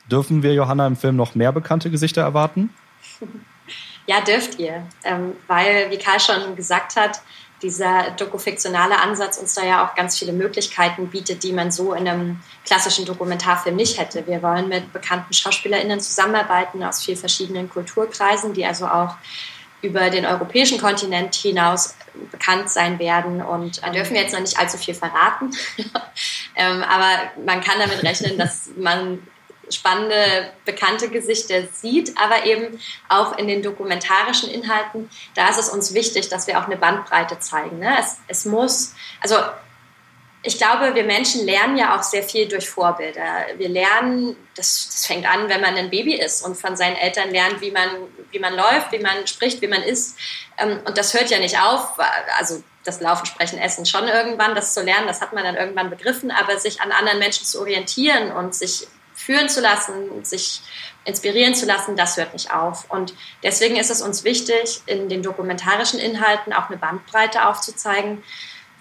[0.10, 2.72] Dürfen wir, Johanna, im Film noch mehr bekannte Gesichter erwarten?
[4.08, 4.84] Ja, dürft ihr.
[5.04, 7.22] Ähm, weil, wie Karl schon gesagt hat,
[7.62, 12.08] dieser dokufiktionale Ansatz uns da ja auch ganz viele Möglichkeiten bietet, die man so in
[12.08, 14.26] einem klassischen Dokumentarfilm nicht hätte.
[14.26, 19.16] Wir wollen mit bekannten SchauspielerInnen zusammenarbeiten aus vier verschiedenen Kulturkreisen, die also auch
[19.82, 21.96] über den europäischen Kontinent hinaus
[22.32, 23.42] bekannt sein werden.
[23.42, 25.52] Und da dürfen wir jetzt noch nicht allzu viel verraten.
[26.56, 29.20] ähm, aber man kann damit rechnen, dass man
[29.70, 35.94] spannende, bekannte Gesichter sieht, aber eben auch in den dokumentarischen Inhalten, da ist es uns
[35.94, 37.80] wichtig, dass wir auch eine Bandbreite zeigen.
[37.80, 37.96] Ne?
[38.00, 39.36] Es, es muss, also
[40.44, 43.46] ich glaube, wir Menschen lernen ja auch sehr viel durch Vorbilder.
[43.58, 47.30] Wir lernen, das, das, fängt an, wenn man ein Baby ist und von seinen Eltern
[47.30, 47.90] lernt, wie man,
[48.32, 50.18] wie man läuft, wie man spricht, wie man isst.
[50.58, 52.00] Ähm, und das hört ja nicht auf.
[52.40, 55.92] Also das Laufen, Sprechen, Essen schon irgendwann, das zu lernen, das hat man dann irgendwann
[55.92, 60.62] begriffen, aber sich an anderen Menschen zu orientieren und sich führen zu lassen, sich
[61.06, 62.90] inspirieren zu lassen, das hört nicht auf.
[62.90, 68.24] Und deswegen ist es uns wichtig, in den dokumentarischen Inhalten auch eine Bandbreite aufzuzeigen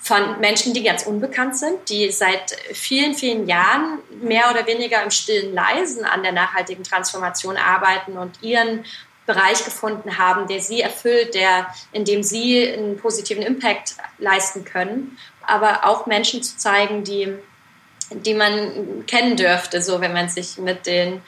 [0.00, 5.10] von Menschen, die ganz unbekannt sind, die seit vielen, vielen Jahren mehr oder weniger im
[5.10, 8.84] stillen Leisen an der nachhaltigen Transformation arbeiten und ihren
[9.26, 15.18] Bereich gefunden haben, der sie erfüllt, der, in dem sie einen positiven Impact leisten können.
[15.46, 17.36] Aber auch Menschen zu zeigen, die
[18.12, 21.22] die man kennen dürfte, so wenn man sich mit den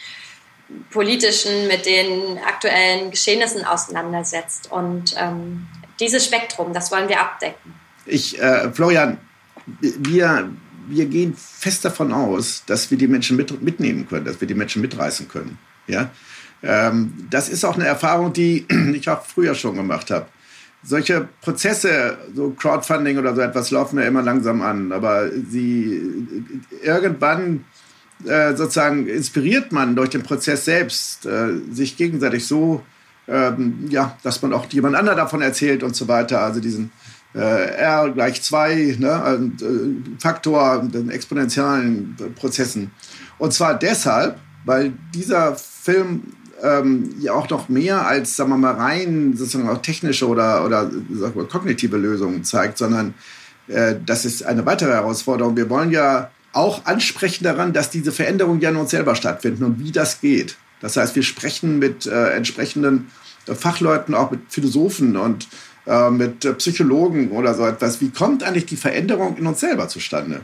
[0.90, 4.70] politischen, mit den aktuellen Geschehnissen auseinandersetzt.
[4.70, 5.68] Und ähm,
[6.00, 7.74] dieses Spektrum, das wollen wir abdecken.
[8.06, 9.18] Ich, äh, Florian,
[9.80, 10.50] wir,
[10.88, 14.54] wir gehen fest davon aus, dass wir die Menschen mit, mitnehmen können, dass wir die
[14.54, 15.58] Menschen mitreißen können.
[15.86, 16.10] Ja?
[16.62, 20.26] Ähm, das ist auch eine Erfahrung, die ich auch früher schon gemacht habe.
[20.84, 24.90] Solche Prozesse, so Crowdfunding oder so etwas, laufen ja immer langsam an.
[24.90, 26.02] Aber sie
[26.82, 27.64] irgendwann
[28.24, 32.82] äh, sozusagen inspiriert man durch den Prozess selbst, äh, sich gegenseitig so,
[33.28, 36.40] ähm, ja, dass man auch jemand anderem davon erzählt und so weiter.
[36.40, 36.90] Also diesen
[37.38, 42.90] R gleich 2 ne, äh, Faktor, den exponentiellen Prozessen.
[43.38, 46.22] Und zwar deshalb, weil dieser Film
[46.62, 50.90] ähm, ja auch noch mehr als, sagen wir mal, rein sozusagen auch technische oder, oder
[50.92, 53.14] wir, kognitive Lösungen zeigt, sondern
[53.68, 55.56] äh, das ist eine weitere Herausforderung.
[55.56, 59.90] Wir wollen ja auch ansprechen daran, dass diese Veränderungen ja in selber stattfinden und wie
[59.90, 60.56] das geht.
[60.80, 63.10] Das heißt, wir sprechen mit äh, entsprechenden
[63.46, 65.48] Fachleuten, auch mit Philosophen und
[65.86, 68.00] äh, mit äh, Psychologen oder so etwas.
[68.00, 70.42] Wie kommt eigentlich die Veränderung in uns selber zustande?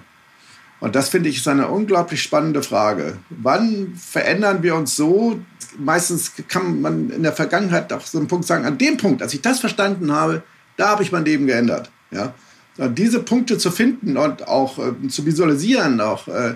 [0.81, 3.18] Und das finde ich ist eine unglaublich spannende Frage.
[3.31, 5.40] Wann verändern wir uns so?
[5.77, 9.35] Meistens kann man in der Vergangenheit auch so einen Punkt sagen, an dem Punkt, als
[9.35, 10.42] ich das verstanden habe,
[10.77, 11.90] da habe ich mein Leben geändert.
[12.11, 12.35] Ja?
[12.77, 16.55] Und diese Punkte zu finden und auch äh, zu visualisieren, auch, äh,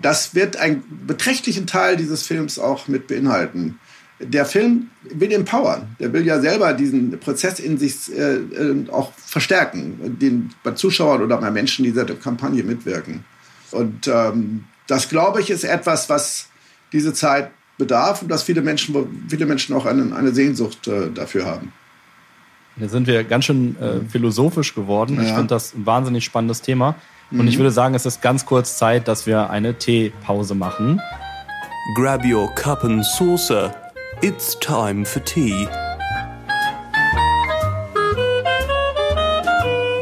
[0.00, 3.78] das wird einen beträchtlichen Teil dieses Films auch mit beinhalten
[4.24, 5.96] der Film will empowern.
[5.98, 11.22] Der will ja selber diesen Prozess in sich äh, äh, auch verstärken, den bei Zuschauern
[11.22, 13.24] oder bei Menschen, die dieser Kampagne mitwirken.
[13.70, 16.48] Und ähm, das, glaube ich, ist etwas, was
[16.92, 21.46] diese Zeit bedarf und dass viele Menschen, viele Menschen auch eine, eine Sehnsucht äh, dafür
[21.46, 21.72] haben.
[22.76, 25.16] Hier sind wir ganz schön äh, philosophisch geworden.
[25.16, 25.22] Ja.
[25.22, 26.94] Ich finde das ein wahnsinnig spannendes Thema.
[27.30, 27.48] Und mhm.
[27.48, 31.00] ich würde sagen, es ist ganz kurz Zeit, dass wir eine Teepause machen.
[31.96, 33.81] Grab your cup and saucer
[34.24, 35.66] It's time for tea.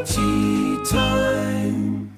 [0.05, 2.09] Tea time.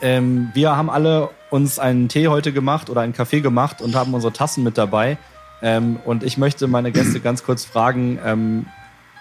[0.00, 4.14] Ähm, wir haben alle uns einen Tee heute gemacht oder einen Kaffee gemacht und haben
[4.14, 5.18] unsere Tassen mit dabei.
[5.60, 8.66] Ähm, und ich möchte meine Gäste ganz kurz fragen, ähm,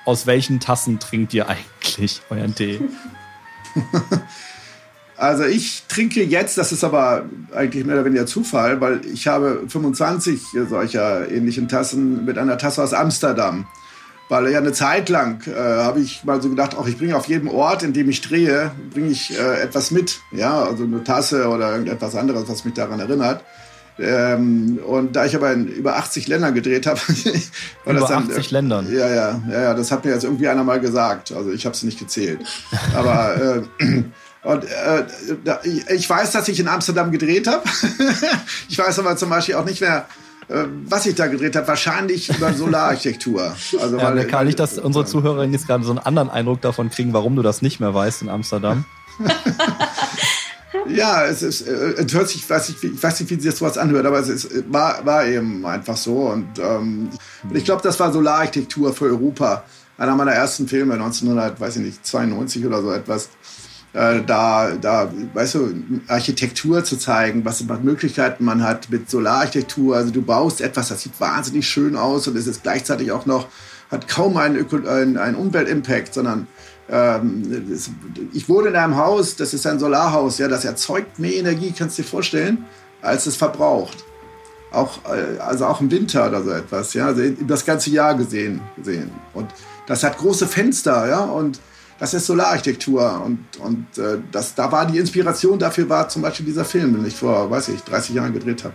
[0.05, 2.79] aus welchen Tassen trinkt ihr eigentlich euren Tee?
[5.17, 9.63] Also ich trinke jetzt, das ist aber eigentlich mehr oder weniger Zufall, weil ich habe
[9.67, 13.67] 25 solcher ähnlichen Tassen mit einer Tasse aus Amsterdam.
[14.29, 17.27] Weil ja eine Zeit lang äh, habe ich mal so gedacht, auch ich bringe auf
[17.27, 20.21] jedem Ort, in dem ich drehe, bringe ich äh, etwas mit.
[20.31, 23.43] Ja, also eine Tasse oder irgendetwas anderes, was mich daran erinnert.
[23.99, 26.99] Ähm, und da ich aber in über 80 Ländern gedreht habe,
[27.85, 28.91] über dann, 80 Ländern.
[28.91, 31.31] Ja, ja, ja, ja, das hat mir jetzt irgendwie einer mal gesagt.
[31.31, 32.39] Also ich habe es nicht gezählt.
[32.95, 34.03] aber äh,
[34.43, 35.05] Und äh,
[35.95, 37.63] ich weiß, dass ich in Amsterdam gedreht habe.
[38.69, 40.05] ich weiß aber zum Beispiel auch nicht mehr,
[40.49, 41.67] äh, was ich da gedreht habe.
[41.67, 43.55] Wahrscheinlich über Solararchitektur.
[43.81, 46.89] Also, ja, weil, Karl, nicht, dass unsere Zuhörerinnen jetzt gerade so einen anderen Eindruck davon
[46.89, 48.85] kriegen, warum du das nicht mehr weißt in Amsterdam.
[50.89, 53.49] ja, es, ist, äh, es hört sich, ich weiß nicht, ich weiß nicht, wie sich
[53.49, 56.29] das sowas anhört, aber es ist, war, war eben einfach so.
[56.29, 57.09] Und ähm,
[57.53, 59.63] ich glaube, das war Solararchitektur für Europa.
[59.97, 63.29] Einer meiner ersten Filme, 1992 oder so etwas
[63.93, 65.73] äh, da, da, weißt du,
[66.07, 69.95] Architektur zu zeigen, was für Möglichkeiten man hat mit Solararchitektur.
[69.95, 73.47] Also du baust etwas, das sieht wahnsinnig schön aus und es ist gleichzeitig auch noch,
[73.91, 76.47] hat kaum einen, Öko einen, einen Umweltimpact, sondern
[76.89, 77.79] ähm,
[78.33, 81.97] ich wohne in einem Haus, das ist ein Solarhaus, ja, das erzeugt mehr Energie, kannst
[81.97, 82.65] du dir vorstellen,
[83.01, 84.03] als es verbraucht.
[84.71, 88.59] Auch, äh, also auch im Winter oder so etwas, ja, also das ganze Jahr gesehen,
[88.75, 89.11] gesehen.
[89.35, 89.51] Und
[89.85, 91.59] das hat große Fenster, ja, und
[92.03, 93.21] das ist Solararchitektur.
[93.23, 97.05] Und, und äh, das, da war die Inspiration dafür, war zum Beispiel dieser Film, den
[97.05, 98.73] ich vor, weiß ich, 30 Jahren gedreht habe.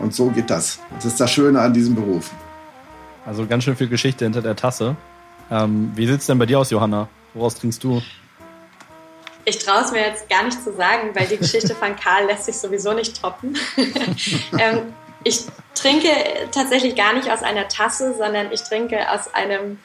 [0.00, 0.80] Und so geht das.
[0.96, 2.32] Das ist das Schöne an diesem Beruf.
[3.24, 4.96] Also ganz schön viel Geschichte hinter der Tasse.
[5.48, 7.08] Ähm, wie sieht es denn bei dir aus, Johanna?
[7.34, 8.02] Woraus trinkst du?
[9.44, 12.46] Ich traue es mir jetzt gar nicht zu sagen, weil die Geschichte von Karl lässt
[12.46, 13.56] sich sowieso nicht toppen.
[14.58, 14.92] ähm,
[15.22, 15.44] ich
[15.76, 16.08] trinke
[16.50, 19.78] tatsächlich gar nicht aus einer Tasse, sondern ich trinke aus einem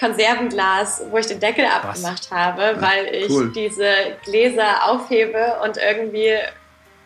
[0.00, 3.52] Konservenglas, wo ich den Deckel abgemacht habe, weil ich cool.
[3.52, 3.92] diese
[4.24, 6.34] Gläser aufhebe und irgendwie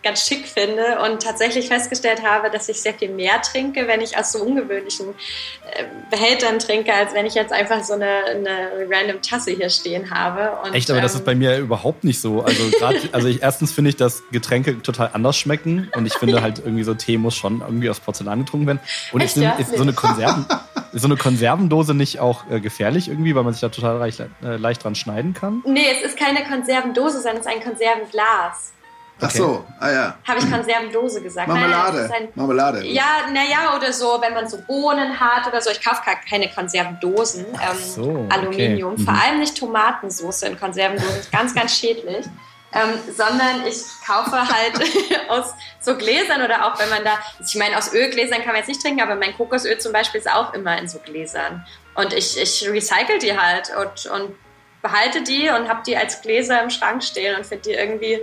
[0.04, 4.16] ganz schick finde und tatsächlich festgestellt habe, dass ich sehr viel mehr trinke, wenn ich
[4.16, 9.22] aus so ungewöhnlichen äh, Behältern trinke, als wenn ich jetzt einfach so eine, eine random
[9.22, 10.58] Tasse hier stehen habe.
[10.62, 12.42] Und, Echt, aber ähm, das ist ähm, bei mir überhaupt nicht so.
[12.42, 16.42] Also gerade, also ich, erstens finde ich, dass Getränke total anders schmecken und ich finde
[16.42, 18.80] halt irgendwie so Tee muss schon irgendwie aus Porzellan getrunken werden.
[19.12, 19.76] Und Echt, ich finde, ja?
[19.76, 20.46] so eine Konserven,
[20.92, 24.20] Ist so eine Konservendose nicht auch äh, gefährlich irgendwie, weil man sich da total leicht,
[24.20, 25.62] äh, leicht dran schneiden kann?
[25.66, 28.74] Nee, es ist keine Konservendose, sondern es ist ein Konservenglas.
[29.20, 30.18] Ach so, ah ja.
[30.26, 31.46] Habe ich Konservendose gesagt?
[31.48, 32.08] Marmelade.
[32.10, 32.84] Nein, Marmelade.
[32.84, 35.70] Ja, naja, oder so, wenn man so Bohnen hat oder so.
[35.70, 37.46] Ich kaufe gar keine Konservendosen.
[37.46, 38.94] Ähm, so, Aluminium.
[38.94, 39.04] okay.
[39.04, 41.20] Vor allem nicht Tomatensauce in Konservendosen.
[41.20, 42.26] Ist ganz, ganz schädlich.
[42.72, 44.74] Ähm, sondern ich kaufe halt
[45.28, 47.12] aus so Gläsern oder auch wenn man da,
[47.46, 50.28] ich meine, aus Ölgläsern kann man jetzt nicht trinken, aber mein Kokosöl zum Beispiel ist
[50.28, 51.64] auch immer in so Gläsern.
[51.94, 54.34] Und ich, ich recycle die halt und, und
[54.82, 58.20] behalte die und habe die als Gläser im Schrank stehen und finde die irgendwie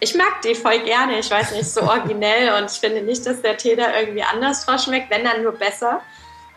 [0.00, 1.18] ich mag die voll gerne.
[1.18, 4.64] Ich weiß nicht, so originell und ich finde nicht, dass der Tee da irgendwie anders
[4.64, 6.00] draus schmeckt, wenn dann nur besser.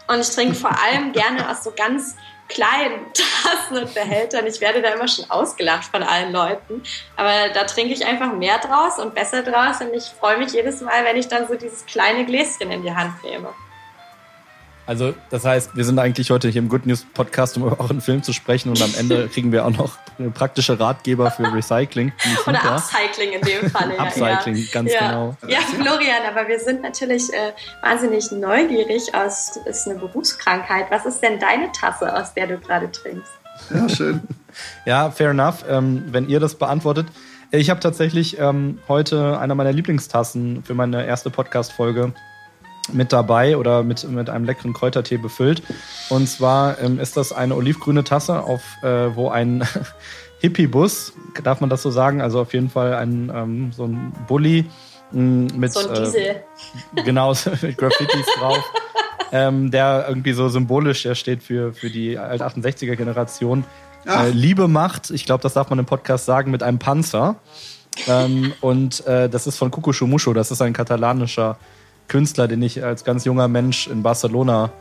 [0.07, 2.15] Und ich trinke vor allem gerne aus so ganz
[2.47, 4.45] kleinen Tassen und Behältern.
[4.45, 6.83] Ich werde da immer schon ausgelacht von allen Leuten.
[7.15, 9.81] Aber da trinke ich einfach mehr draus und besser draus.
[9.81, 12.93] Und ich freue mich jedes Mal, wenn ich dann so dieses kleine Gläschen in die
[12.93, 13.53] Hand nehme.
[14.87, 18.01] Also, das heißt, wir sind eigentlich heute hier im Good News Podcast, um über euren
[18.01, 19.97] Film zu sprechen und am Ende kriegen wir auch noch
[20.33, 22.11] praktische Ratgeber für Recycling.
[22.45, 23.93] Oder Upcycling in dem Fall.
[23.95, 24.63] Ja, Upcycling, ja.
[24.71, 24.99] ganz ja.
[24.99, 25.37] genau.
[25.47, 30.85] Ja, Florian, aber wir sind natürlich äh, wahnsinnig neugierig aus, ist eine Berufskrankheit.
[30.89, 33.31] Was ist denn deine Tasse, aus der du gerade trinkst?
[33.73, 34.21] Ja, schön.
[34.85, 37.07] Ja, fair enough, ähm, wenn ihr das beantwortet.
[37.51, 42.13] Ich habe tatsächlich ähm, heute eine meiner Lieblingstassen für meine erste Podcast-Folge
[42.93, 45.63] mit dabei oder mit, mit einem leckeren Kräutertee befüllt.
[46.09, 49.67] Und zwar ähm, ist das eine olivgrüne Tasse, auf äh, wo ein
[50.39, 54.65] Hippie-Bus, darf man das so sagen, also auf jeden Fall ein ähm, so ein Bulli
[55.11, 56.21] mh, mit so ein Diesel.
[56.21, 58.63] Äh, genau mit Graffitis drauf.
[59.31, 63.65] Ähm, der irgendwie so symbolisch der steht für, für die Alt-68er-Generation.
[64.05, 67.37] Äh, Liebe macht, ich glaube, das darf man im Podcast sagen, mit einem Panzer.
[68.07, 71.57] Ähm, und äh, das ist von Kukushumusho, das ist ein katalanischer
[72.07, 74.71] Künstler, den ich als ganz junger Mensch in Barcelona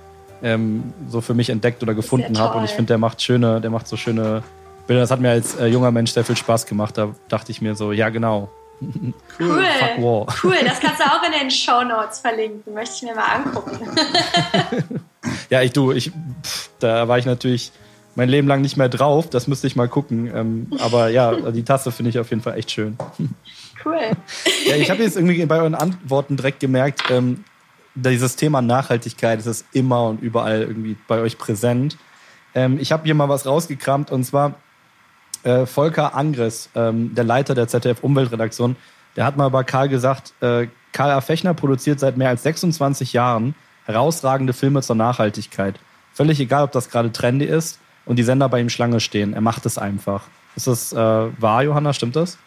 [0.42, 2.58] ähm, so für mich entdeckt oder gefunden habe.
[2.58, 4.42] Und ich finde, der macht schöne, der macht so schöne
[4.86, 5.02] Bilder.
[5.02, 6.98] Das hat mir als äh, junger Mensch sehr viel Spaß gemacht.
[6.98, 8.50] Da dachte ich mir so, ja genau.
[9.38, 9.64] Cool.
[9.78, 10.34] Fuck war.
[10.42, 12.74] Cool, das kannst du auch in den Show Notes verlinken.
[12.74, 13.78] Möchte ich mir mal angucken.
[15.50, 17.72] ja, ich du, ich, pff, da war ich natürlich
[18.14, 19.28] mein Leben lang nicht mehr drauf.
[19.30, 20.30] Das müsste ich mal gucken.
[20.34, 22.96] Ähm, aber ja, die Tasse finde ich auf jeden Fall echt schön.
[23.84, 24.00] Cool.
[24.66, 27.44] Ja, ich habe jetzt irgendwie bei euren Antworten direkt gemerkt, ähm,
[27.94, 31.98] dieses Thema Nachhaltigkeit das ist immer und überall irgendwie bei euch präsent.
[32.54, 34.54] Ähm, ich habe hier mal was rausgekramt und zwar
[35.42, 38.76] äh, Volker Angres, ähm, der Leiter der ZDF Umweltredaktion,
[39.16, 41.20] der hat mal bei Karl gesagt, äh, Karl A.
[41.20, 45.78] Fechner produziert seit mehr als 26 Jahren herausragende Filme zur Nachhaltigkeit.
[46.12, 49.34] Völlig egal, ob das gerade trendy ist und die Sender bei ihm Schlange stehen.
[49.34, 50.22] Er macht es einfach.
[50.56, 51.92] Ist das äh, wahr, Johanna?
[51.92, 52.38] Stimmt das?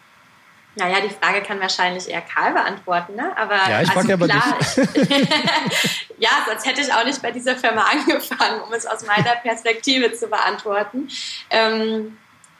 [0.78, 3.36] Naja, die Frage kann wahrscheinlich eher Karl beantworten, ne?
[3.36, 4.76] Aber ja, ich also ja klar, ich,
[6.18, 10.12] ja, sonst hätte ich auch nicht bei dieser Firma angefangen, um es aus meiner Perspektive
[10.12, 11.08] zu beantworten.
[11.50, 12.16] Ähm,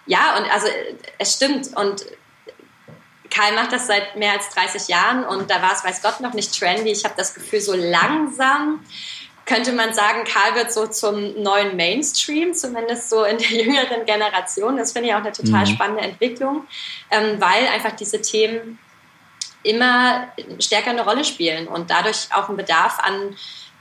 [0.06, 0.66] ja, und also
[1.18, 1.76] es stimmt.
[1.76, 2.06] Und
[3.30, 6.34] Karl macht das seit mehr als 30 Jahren und da war es, weiß Gott, noch
[6.34, 6.90] nicht trendy.
[6.90, 8.84] Ich habe das Gefühl, so langsam
[9.48, 14.76] könnte man sagen, Karl wird so zum neuen Mainstream, zumindest so in der jüngeren Generation.
[14.76, 15.66] Das finde ich auch eine total mhm.
[15.66, 16.66] spannende Entwicklung,
[17.10, 18.78] ähm, weil einfach diese Themen
[19.62, 20.28] immer
[20.60, 23.36] stärker eine Rolle spielen und dadurch auch ein Bedarf an,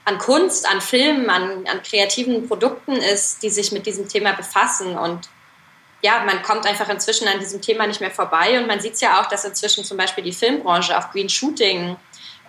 [0.06, 4.97] an Kunst, an Filmen, an, an kreativen Produkten ist, die sich mit diesem Thema befassen.
[4.97, 5.30] Und
[6.01, 8.58] ja, man kommt einfach inzwischen an diesem Thema nicht mehr vorbei.
[8.60, 11.97] Und man sieht es ja auch, dass inzwischen zum Beispiel die Filmbranche auf Green Shooting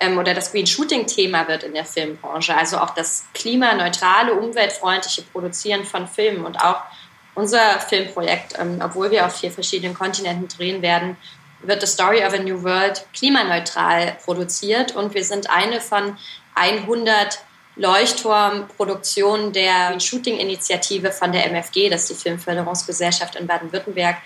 [0.00, 2.56] ähm, oder das Green Shooting Thema wird in der Filmbranche.
[2.56, 6.82] Also auch das klimaneutrale, umweltfreundliche Produzieren von Filmen und auch
[7.34, 11.16] unser Filmprojekt, ähm, obwohl wir auf vier verschiedenen Kontinenten drehen werden,
[11.62, 16.16] wird The Story of a New World klimaneutral produziert und wir sind eine von
[16.54, 17.40] 100
[17.76, 24.16] Leuchtturmproduktionen der Shooting-Initiative von der MFG, das ist die Filmförderungsgesellschaft in Baden-Württemberg,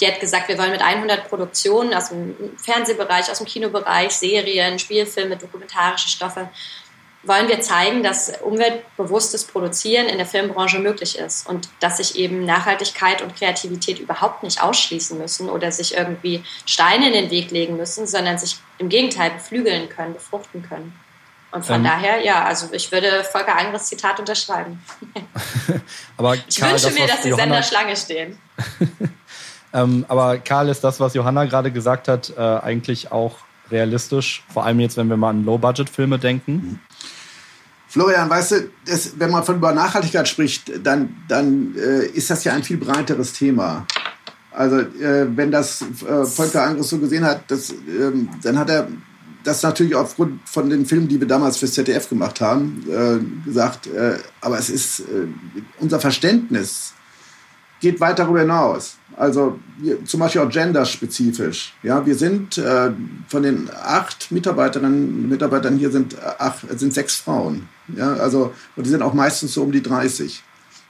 [0.00, 4.78] die hat gesagt, wir wollen mit 100 Produktionen aus dem Fernsehbereich, aus dem Kinobereich, Serien,
[4.78, 6.48] Spielfilme, dokumentarische Stoffe,
[7.26, 12.44] wollen wir zeigen, dass umweltbewusstes Produzieren in der Filmbranche möglich ist und dass sich eben
[12.44, 17.76] Nachhaltigkeit und Kreativität überhaupt nicht ausschließen müssen oder sich irgendwie Steine in den Weg legen
[17.76, 20.98] müssen, sondern sich im Gegenteil beflügeln können, befruchten können.
[21.50, 24.82] Und von ähm, daher, ja, also ich würde Volker Angres Zitat unterschreiben.
[26.16, 28.38] Aber ich Karl, wünsche das, mir, dass die Johanna, Sender Schlange stehen.
[29.72, 33.38] ähm, aber Karl, ist das, was Johanna gerade gesagt hat, äh, eigentlich auch
[33.70, 34.44] realistisch?
[34.52, 36.80] Vor allem jetzt, wenn wir mal an Low-Budget-Filme denken?
[37.88, 42.44] Florian, weißt du, das, wenn man von über Nachhaltigkeit spricht, dann, dann äh, ist das
[42.44, 43.86] ja ein viel breiteres Thema.
[44.50, 48.88] Also äh, wenn das äh, Volker Angres so gesehen hat, das, ähm, dann hat er
[49.44, 53.86] das natürlich aufgrund von den Filmen, die wir damals fürs ZDF gemacht haben, äh, gesagt.
[53.86, 55.26] Äh, aber es ist äh,
[55.78, 56.94] unser Verständnis
[57.80, 58.96] geht weit darüber hinaus.
[59.16, 59.58] Also
[60.04, 61.74] zum Beispiel auch genderspezifisch.
[61.82, 62.90] Ja, wir sind äh,
[63.28, 67.68] von den acht Mitarbeiterinnen und Mitarbeitern hier sind, acht, sind sechs Frauen.
[67.96, 70.42] Ja, also, und die sind auch meistens so um die 30.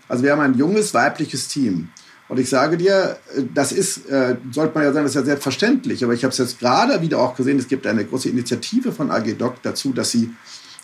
[0.09, 1.89] Also wir haben ein junges weibliches Team.
[2.29, 5.25] Und ich sage dir, äh, das ist, äh, sollte man ja sagen, das ist ja
[5.25, 6.03] selbstverständlich.
[6.03, 9.11] Aber ich habe es jetzt gerade wieder auch gesehen, es gibt eine große Initiative von
[9.11, 10.31] AG Doc dazu, dass sie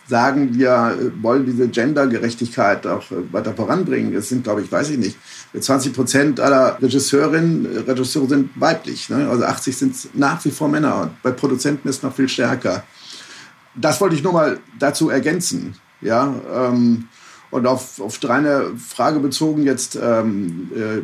[0.08, 4.14] sagen, wir äh, wollen diese Gendergerechtigkeit auch äh, weiter voranbringen.
[4.14, 5.16] Es sind, glaube ich, weiß ich nicht,
[5.58, 9.08] 20 Prozent aller Regisseurinnen, Regisseure sind weiblich.
[9.10, 9.28] Ne?
[9.28, 11.02] Also 80 sind nach wie vor Männer.
[11.02, 12.84] Und bei Produzenten ist es noch viel stärker.
[13.74, 15.74] Das wollte ich nur mal dazu ergänzen.
[16.00, 17.08] Ja, ähm,
[17.52, 21.02] und auf, auf deine Frage bezogen jetzt ähm, äh,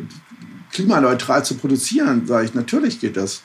[0.71, 3.43] klimaneutral zu produzieren, sage ich, natürlich geht das.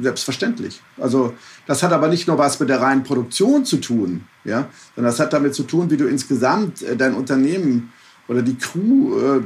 [0.00, 0.80] Selbstverständlich.
[0.98, 1.34] Also
[1.66, 5.20] das hat aber nicht nur was mit der reinen Produktion zu tun, ja, sondern das
[5.20, 7.92] hat damit zu tun, wie du insgesamt äh, dein Unternehmen
[8.28, 9.42] oder die Crew, äh,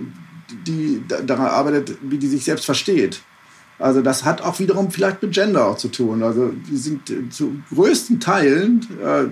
[0.66, 3.20] die daran arbeitet, wie die sich selbst versteht.
[3.78, 6.22] Also das hat auch wiederum vielleicht mit Gender auch zu tun.
[6.22, 9.24] Also die sind äh, zu größten Teilen, äh,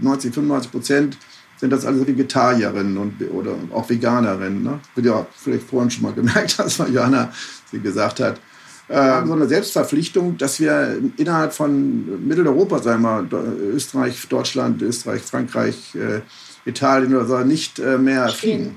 [0.00, 1.18] 90, 95 Prozent,
[1.60, 4.62] sind das alles Vegetarierinnen und, oder auch Veganerinnen.
[4.62, 4.80] Ne?
[4.94, 7.32] Wie du ja vielleicht vorhin schon mal gemerkt hast, weil Johanna
[7.70, 8.40] sie gesagt hat.
[8.88, 13.28] Äh, so eine Selbstverpflichtung, dass wir innerhalb von Mitteleuropa, sagen wir
[13.72, 16.22] Österreich, Deutschland, Österreich, Frankreich, äh,
[16.68, 18.76] Italien oder so, nicht äh, mehr fliegen.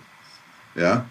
[0.76, 1.06] Ja.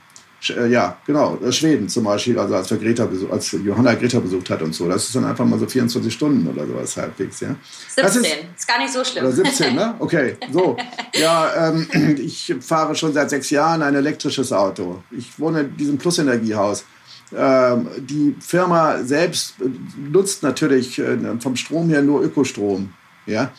[0.51, 4.51] Äh, ja, genau, äh, Schweden zum Beispiel, also als, wir Greta als Johanna Greta besucht
[4.51, 4.89] hat und so.
[4.89, 7.55] Das ist dann einfach mal so 24 Stunden oder sowas halbwegs, ja.
[7.95, 8.27] 17, das ist,
[8.57, 9.25] ist gar nicht so schlimm.
[9.25, 9.95] Oder 17, ne?
[9.99, 10.77] Okay, so.
[11.15, 15.03] Ja, ähm, ich fahre schon seit sechs Jahren ein elektrisches Auto.
[15.11, 16.85] Ich wohne in diesem Plusenergiehaus.
[17.37, 19.55] Ähm, die Firma selbst
[20.11, 22.93] nutzt natürlich äh, vom Strom her nur Ökostrom,
[23.27, 23.53] ja.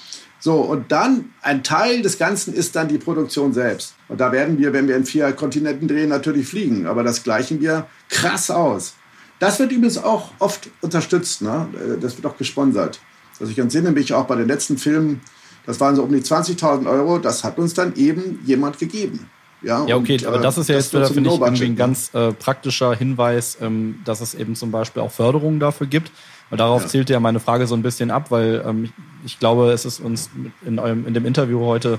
[0.44, 3.96] So, und dann ein Teil des Ganzen ist dann die Produktion selbst.
[4.10, 6.86] Und da werden wir, wenn wir in vier Kontinenten drehen, natürlich fliegen.
[6.86, 8.96] Aber das gleichen wir krass aus.
[9.40, 11.44] Das wird übrigens auch oft unterstützt.
[11.44, 11.70] Ne?
[12.02, 13.00] Das wird auch gesponsert.
[13.40, 15.22] Also ich entsinne mich auch bei den letzten Filmen,
[15.66, 17.20] das waren so um die 20.000 Euro.
[17.20, 19.30] Das hat uns dann eben jemand gegeben.
[19.62, 22.14] Ja, ja okay, und, aber das ist ja jetzt wieder, finde ich, irgendwie ein ganz
[22.14, 26.12] äh, praktischer Hinweis, ähm, dass es eben zum Beispiel auch Förderungen dafür gibt.
[26.54, 26.88] Weil darauf ja.
[26.88, 28.92] zielte ja meine Frage so ein bisschen ab, weil ähm, ich,
[29.26, 30.30] ich, glaube, es ist uns
[30.64, 31.98] in, eurem, in dem Interview heute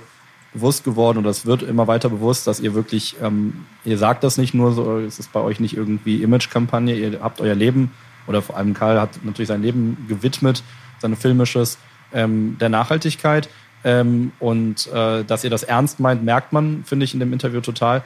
[0.53, 4.39] bewusst geworden und es wird immer weiter bewusst, dass ihr wirklich, ähm, ihr sagt das
[4.39, 7.91] nicht nur so, es ist bei euch nicht irgendwie Image-Kampagne, ihr habt euer Leben
[8.29, 10.63] oder vor allem Karl hat natürlich sein Leben gewidmet,
[11.01, 11.77] sein filmisches,
[12.13, 13.49] ähm, der Nachhaltigkeit.
[13.83, 17.61] Ähm, und äh, dass ihr das ernst meint, merkt man, finde ich, in dem Interview
[17.61, 18.05] total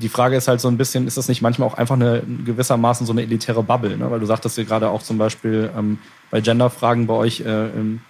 [0.00, 3.06] die Frage ist halt so ein bisschen, ist das nicht manchmal auch einfach eine gewissermaßen
[3.06, 3.96] so eine elitäre Bubble?
[3.96, 4.10] Ne?
[4.10, 5.98] Weil du sagtest ja gerade auch zum Beispiel ähm,
[6.30, 8.00] bei Genderfragen bei euch äh, im,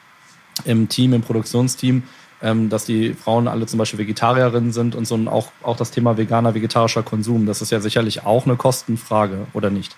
[0.64, 2.02] im, Team, im Produktionsteam,
[2.42, 5.90] ähm, dass die Frauen alle zum Beispiel Vegetarierinnen sind und so und auch, auch das
[5.90, 7.46] Thema veganer, vegetarischer Konsum.
[7.46, 9.96] Das ist ja sicherlich auch eine Kostenfrage, oder nicht?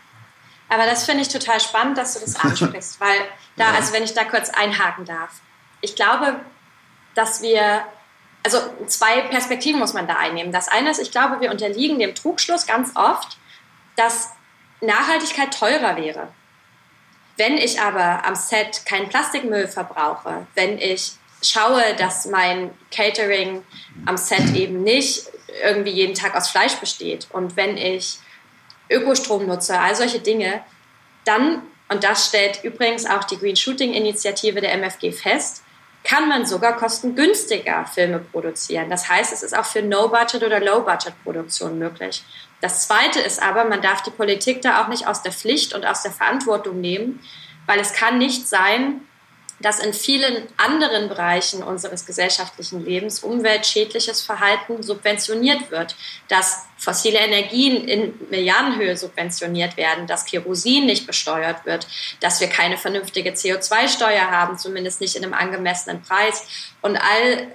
[0.69, 3.19] Aber das finde ich total spannend, dass du das ansprichst, weil
[3.57, 5.41] da, also wenn ich da kurz einhaken darf.
[5.81, 6.37] Ich glaube,
[7.15, 7.83] dass wir
[8.43, 10.53] also zwei Perspektiven muss man da einnehmen.
[10.53, 13.37] Das eine ist, ich glaube, wir unterliegen dem Trugschluss ganz oft,
[13.97, 14.31] dass
[14.81, 16.29] Nachhaltigkeit teurer wäre.
[17.37, 23.65] Wenn ich aber am Set keinen Plastikmüll verbrauche, wenn ich schaue, dass mein Catering
[24.07, 25.27] am Set eben nicht
[25.63, 28.19] irgendwie jeden Tag aus Fleisch besteht und wenn ich
[28.91, 30.63] Ökostrom nutze, all solche Dinge,
[31.25, 35.63] dann, und das stellt übrigens auch die Green Shooting Initiative der MFG fest,
[36.09, 38.89] kann man sogar kostengünstiger Filme produzieren.
[38.89, 42.25] Das heißt, es ist auch für No-Budget- oder Low-Budget-Produktion möglich.
[42.63, 45.85] Das Zweite ist aber, man darf die Politik da auch nicht aus der Pflicht und
[45.85, 47.21] aus der Verantwortung nehmen,
[47.67, 49.03] weil es kann nicht sein,
[49.61, 55.97] dass in vielen anderen Bereichen unseres gesellschaftlichen Lebens umweltschädliches Verhalten subventioniert wird,
[56.29, 61.89] dass fossile Energien in Milliardenhöhe subventioniert werden, dass Kerosin nicht besteuert wird,
[62.21, 66.47] dass wir keine vernünftige CO2-Steuer haben, zumindest nicht in einem angemessenen Preis.
[66.81, 67.49] Und all,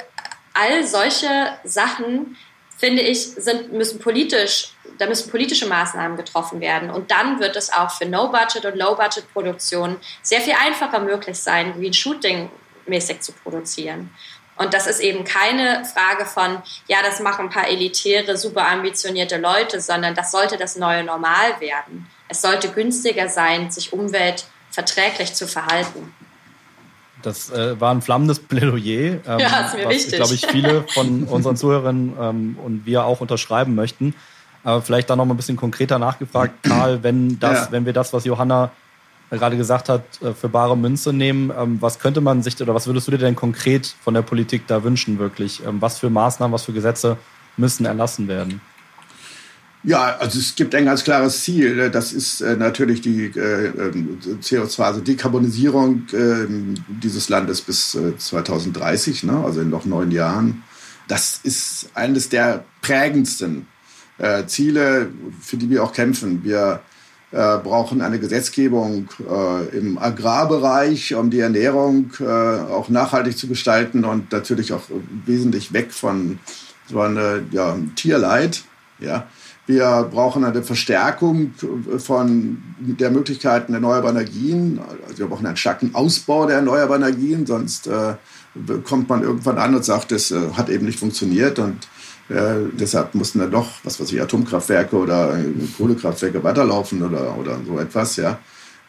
[0.53, 2.37] all solche Sachen,
[2.83, 6.89] finde ich, sind, müssen politisch da müssen politische Maßnahmen getroffen werden.
[6.89, 11.93] Und dann wird es auch für No-Budget- und Low-Budget-Produktionen sehr viel einfacher möglich sein, Green
[11.93, 12.49] Shooting
[12.85, 14.11] mäßig zu produzieren.
[14.55, 19.37] Und das ist eben keine Frage von, ja, das machen ein paar elitäre, super ambitionierte
[19.37, 22.07] Leute, sondern das sollte das neue Normal werden.
[22.27, 26.13] Es sollte günstiger sein, sich umweltverträglich zu verhalten.
[27.23, 31.23] Das äh, war ein flammendes Plädoyer, ähm, ja, ist mir was, glaube ich, viele von
[31.29, 34.13] unseren Zuhörern ähm, und wir auch unterschreiben möchten.
[34.63, 37.71] Aber vielleicht da noch mal ein bisschen konkreter nachgefragt, Karl, wenn das, ja.
[37.71, 38.71] wenn wir das, was Johanna
[39.29, 42.87] gerade gesagt hat, äh, für bare Münze nehmen, ähm, was könnte man sich oder was
[42.87, 45.65] würdest du dir denn konkret von der Politik da wünschen wirklich?
[45.65, 47.17] Ähm, was für Maßnahmen, was für Gesetze
[47.57, 48.61] müssen erlassen werden?
[49.85, 51.89] Ja, also es gibt ein ganz klares Ziel.
[51.89, 56.45] Das ist äh, natürlich die äh, ähm, CO2, also Dekarbonisierung äh,
[56.87, 59.43] dieses Landes bis 2030, ne?
[59.43, 60.63] also in noch neun Jahren.
[61.07, 63.67] Das ist eines der prägendsten
[64.19, 65.11] äh, Ziele,
[65.41, 66.45] für die wir auch kämpfen.
[66.45, 66.79] Wir
[67.31, 74.31] äh, brauchen eine Gesetzgebung äh, im Agrarbereich, um die Ernährung auch nachhaltig zu gestalten und
[74.31, 74.83] natürlich auch
[75.25, 76.39] wesentlich weg von
[76.89, 78.63] so einer ja, Tierleid.
[78.99, 79.27] Ja.
[79.65, 81.53] Wir brauchen eine Verstärkung
[81.97, 84.79] von der Möglichkeiten erneuerbarer Energien.
[85.07, 88.15] Also wir brauchen einen starken Ausbau der erneuerbaren Energien, sonst äh,
[88.83, 91.87] kommt man irgendwann an und sagt, das äh, hat eben nicht funktioniert und
[92.29, 95.37] äh, deshalb mussten dann doch, was weiß ich, Atomkraftwerke oder
[95.77, 98.39] Kohlekraftwerke weiterlaufen oder, oder so etwas, ja.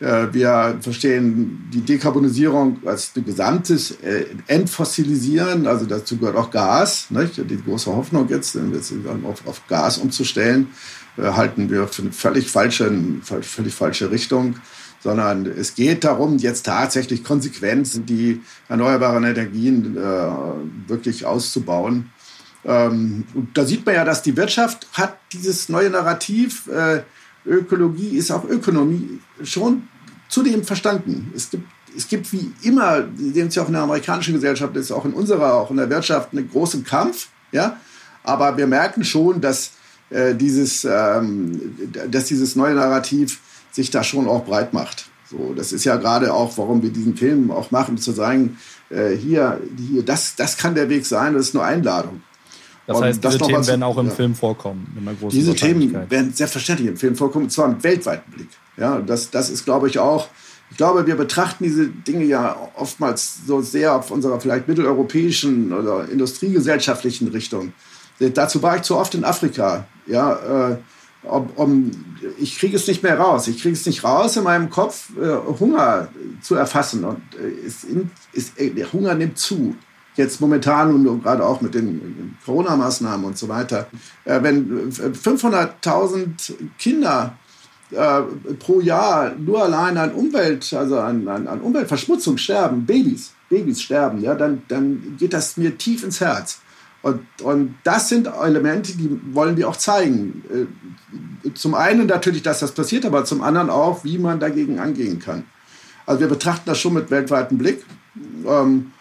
[0.04, 7.06] Äh, wir verstehen die Dekarbonisierung als ein gesamtes äh, Entfossilisieren, also dazu gehört auch Gas.
[7.10, 7.38] Nicht?
[7.38, 8.58] Die große Hoffnung jetzt,
[9.46, 10.68] auf, Gas umzustellen,
[11.16, 12.92] äh, halten wir für eine völlig falsche,
[13.22, 14.56] völlig falsche Richtung
[15.02, 18.40] sondern es geht darum, jetzt tatsächlich konsequent die
[18.70, 19.96] erneuerbaren Energien
[20.86, 22.10] wirklich auszubauen.
[22.64, 27.02] Ähm, und da sieht man ja, dass die Wirtschaft hat dieses neue Narrativ, äh,
[27.46, 29.88] Ökologie ist auch Ökonomie, schon
[30.34, 31.32] zudem verstanden.
[31.34, 31.64] Es gibt,
[31.96, 35.04] es gibt wie immer, Sie sehen es ja auch in der amerikanischen Gesellschaft, ist auch
[35.04, 37.28] in unserer, auch in der Wirtschaft, einen großen Kampf.
[37.52, 37.78] Ja?
[38.24, 39.70] Aber wir merken schon, dass,
[40.10, 41.78] äh, dieses, ähm,
[42.10, 45.06] dass dieses neue Narrativ sich da schon auch breit macht.
[45.30, 48.58] So, das ist ja gerade auch, warum wir diesen Film auch machen, zu sagen,
[48.90, 52.22] äh, hier, hier das, das kann der Weg sein, das ist nur Einladung.
[52.86, 54.14] Das heißt, diese Themen werden auch im ja.
[54.14, 55.08] Film vorkommen.
[55.30, 58.48] diese Themen werden selbstverständlich im Film vorkommen, und zwar im weltweiten Blick.
[58.76, 60.28] Ja, das, das ist, glaube ich, auch,
[60.70, 66.08] ich glaube, wir betrachten diese Dinge ja oftmals so sehr auf unserer vielleicht mitteleuropäischen oder
[66.08, 67.72] industriegesellschaftlichen Richtung.
[68.18, 69.86] Dazu war ich zu oft in Afrika.
[70.06, 70.76] Ja, äh,
[71.22, 71.90] um, um,
[72.38, 73.48] ich kriege es nicht mehr raus.
[73.48, 76.08] Ich kriege es nicht raus in meinem Kopf, äh, Hunger
[76.42, 77.04] zu erfassen.
[77.04, 77.86] Und äh, es,
[78.32, 79.74] es, äh, der Hunger nimmt zu
[80.16, 83.88] jetzt momentan und gerade auch mit den Corona-Maßnahmen und so weiter,
[84.24, 87.36] äh, wenn 500.000 Kinder
[87.94, 88.22] äh,
[88.58, 94.20] pro Jahr nur allein an Umwelt, also an, an, an, Umweltverschmutzung sterben, Babys, Babys sterben,
[94.20, 96.60] ja, dann, dann geht das mir tief ins Herz.
[97.02, 100.42] Und, und das sind Elemente, die wollen wir auch zeigen.
[101.44, 105.18] Äh, zum einen natürlich, dass das passiert, aber zum anderen auch, wie man dagegen angehen
[105.18, 105.44] kann.
[106.06, 107.84] Also wir betrachten das schon mit weltweitem Blick.
[108.46, 108.92] Ähm,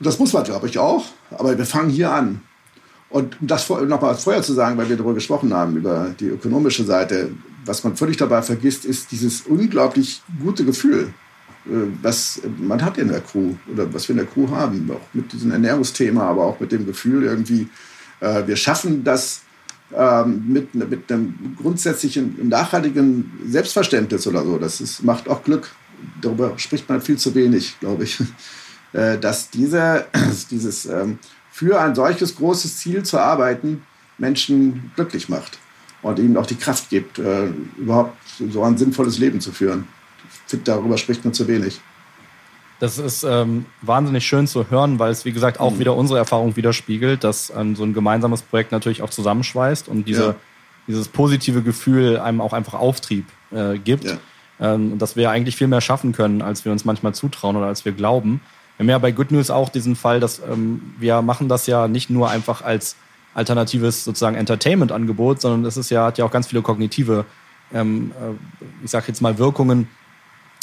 [0.00, 1.06] das muss man, glaube ich, auch.
[1.30, 2.42] Aber wir fangen hier an.
[3.10, 6.84] Und um das nochmal vorher zu sagen, weil wir darüber gesprochen haben, über die ökonomische
[6.84, 7.30] Seite,
[7.64, 11.14] was man völlig dabei vergisst, ist dieses unglaublich gute Gefühl,
[11.66, 11.70] äh,
[12.02, 15.32] was man hat in der Crew oder was wir in der Crew haben, auch mit
[15.32, 17.68] diesem Ernährungsthema, aber auch mit dem Gefühl irgendwie,
[18.20, 19.42] äh, wir schaffen das
[19.94, 24.58] ähm, mit, mit einem grundsätzlichen nachhaltigen Selbstverständnis oder so.
[24.58, 25.70] Das ist, macht auch Glück.
[26.20, 28.18] Darüber spricht man viel zu wenig, glaube ich.
[28.94, 30.06] Äh, dass diese,
[30.50, 31.18] dieses ähm,
[31.58, 33.82] für ein solches großes Ziel zu arbeiten
[34.16, 35.58] Menschen glücklich macht
[36.02, 38.16] und ihnen auch die Kraft gibt, äh, überhaupt
[38.52, 39.88] so ein sinnvolles Leben zu führen.
[40.30, 41.80] Ich finde, darüber spricht man zu wenig.
[42.78, 45.78] Das ist ähm, wahnsinnig schön zu hören, weil es, wie gesagt, auch mhm.
[45.80, 50.22] wieder unsere Erfahrung widerspiegelt, dass ähm, so ein gemeinsames Projekt natürlich auch zusammenschweißt und diese,
[50.22, 50.34] ja.
[50.86, 54.04] dieses positive Gefühl einem auch einfach Auftrieb äh, gibt.
[54.04, 54.18] Ja.
[54.60, 57.84] Ähm, dass wir eigentlich viel mehr schaffen können, als wir uns manchmal zutrauen oder als
[57.84, 58.40] wir glauben.
[58.78, 61.88] Wir haben ja bei Good News auch diesen Fall, dass ähm, wir machen das ja
[61.88, 62.94] nicht nur einfach als
[63.34, 67.24] alternatives sozusagen Entertainment-Angebot, sondern es ist ja, hat ja auch ganz viele kognitive,
[67.74, 69.88] ähm, äh, ich sag jetzt mal, Wirkungen.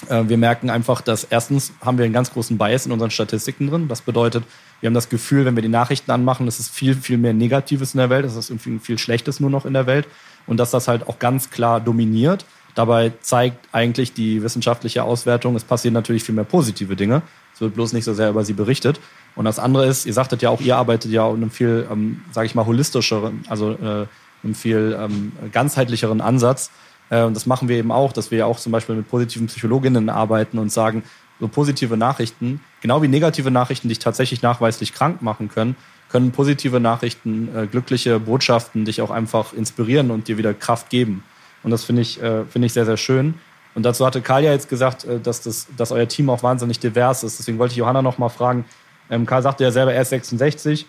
[0.07, 3.68] Äh, wir merken einfach, dass erstens haben wir einen ganz großen Bias in unseren Statistiken
[3.68, 3.89] drin.
[3.89, 4.45] Das bedeutet,
[4.80, 7.93] wir haben das Gefühl, wenn wir die Nachrichten anmachen, es ist viel, viel mehr Negatives
[7.93, 10.07] in der Welt, es ist irgendwie viel Schlechtes nur noch in der Welt
[10.47, 12.45] und dass das halt auch ganz klar dominiert.
[12.76, 17.21] Dabei zeigt eigentlich die wissenschaftliche Auswertung, es passieren natürlich viel mehr positive Dinge.
[17.53, 18.99] Es wird bloß nicht so sehr über sie berichtet.
[19.36, 22.21] Und das andere ist, ihr sagtet ja auch, ihr arbeitet ja in einem viel, ähm,
[22.32, 24.07] sage ich mal, holistischeren, also äh,
[24.43, 26.69] einem viel ähm, ganzheitlicheren Ansatz.
[27.09, 29.47] Äh, und das machen wir eben auch, dass wir ja auch zum Beispiel mit positiven
[29.47, 31.03] Psychologinnen arbeiten und sagen,
[31.39, 35.76] so positive Nachrichten, genau wie negative Nachrichten dich tatsächlich nachweislich krank machen können,
[36.09, 41.23] können positive Nachrichten, äh, glückliche Botschaften dich auch einfach inspirieren und dir wieder Kraft geben.
[41.66, 43.34] Und das finde ich, äh, finde ich sehr, sehr schön.
[43.74, 46.80] Und dazu hatte Karl ja jetzt gesagt, äh, dass, das, dass euer Team auch wahnsinnig
[46.80, 47.39] divers ist.
[47.39, 48.66] Deswegen wollte ich Johanna noch mal fragen.
[49.09, 50.86] Ähm, Karl sagte ja selber, er ist 66.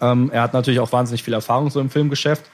[0.00, 2.44] Ähm, er hat natürlich auch wahnsinnig viel Erfahrung so im Filmgeschäft.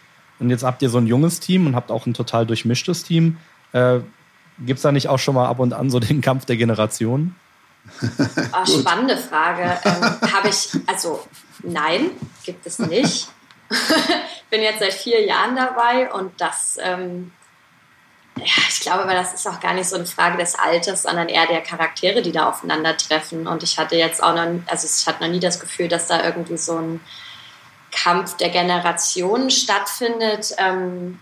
[0.40, 3.36] Und jetzt habt ihr so ein junges Team und habt auch ein total durchmischtes Team.
[3.72, 4.00] Äh,
[4.58, 7.36] Gibt es da nicht auch schon mal ab und an so den Kampf der Generationen?
[8.02, 9.78] Oh, spannende Frage.
[9.84, 11.20] Ähm, Habe ich, also
[11.62, 12.10] nein,
[12.44, 13.28] gibt es nicht.
[14.50, 17.32] bin jetzt seit vier Jahren dabei und das, ähm,
[18.36, 21.28] ja, ich glaube, aber das ist auch gar nicht so eine Frage des Alters, sondern
[21.28, 23.46] eher der Charaktere, die da aufeinandertreffen.
[23.46, 26.24] Und ich hatte jetzt auch noch, also ich hatte noch nie das Gefühl, dass da
[26.24, 27.00] irgendwie so ein
[27.90, 30.54] Kampf der Generationen stattfindet.
[30.58, 31.18] Ähm,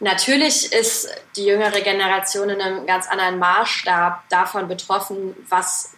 [0.00, 5.94] Natürlich ist die jüngere Generation in einem ganz anderen Maßstab davon betroffen, was,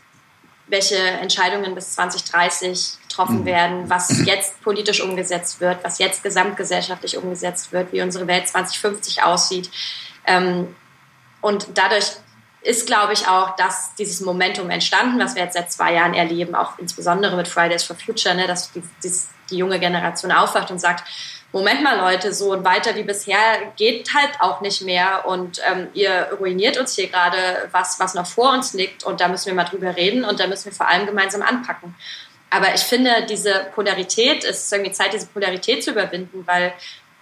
[0.68, 3.46] welche Entscheidungen bis 2030 getroffen mhm.
[3.46, 9.22] werden, was jetzt politisch umgesetzt wird, was jetzt gesamtgesellschaftlich umgesetzt wird, wie unsere Welt 2050
[9.22, 9.70] aussieht.
[10.26, 10.74] Ähm,
[11.40, 12.12] und dadurch
[12.62, 16.54] ist, glaube ich, auch dass dieses Momentum entstanden, was wir jetzt seit zwei Jahren erleben,
[16.54, 19.12] auch insbesondere mit Fridays for Future, ne, dass die, die,
[19.50, 21.04] die junge Generation aufwacht und sagt,
[21.52, 23.38] Moment mal, Leute, so und weiter wie bisher
[23.76, 28.26] geht halt auch nicht mehr und ähm, ihr ruiniert uns hier gerade was, was noch
[28.26, 30.86] vor uns liegt und da müssen wir mal drüber reden und da müssen wir vor
[30.86, 31.96] allem gemeinsam anpacken.
[32.50, 36.72] Aber ich finde, diese Polarität, es ist irgendwie Zeit, diese Polarität zu überwinden, weil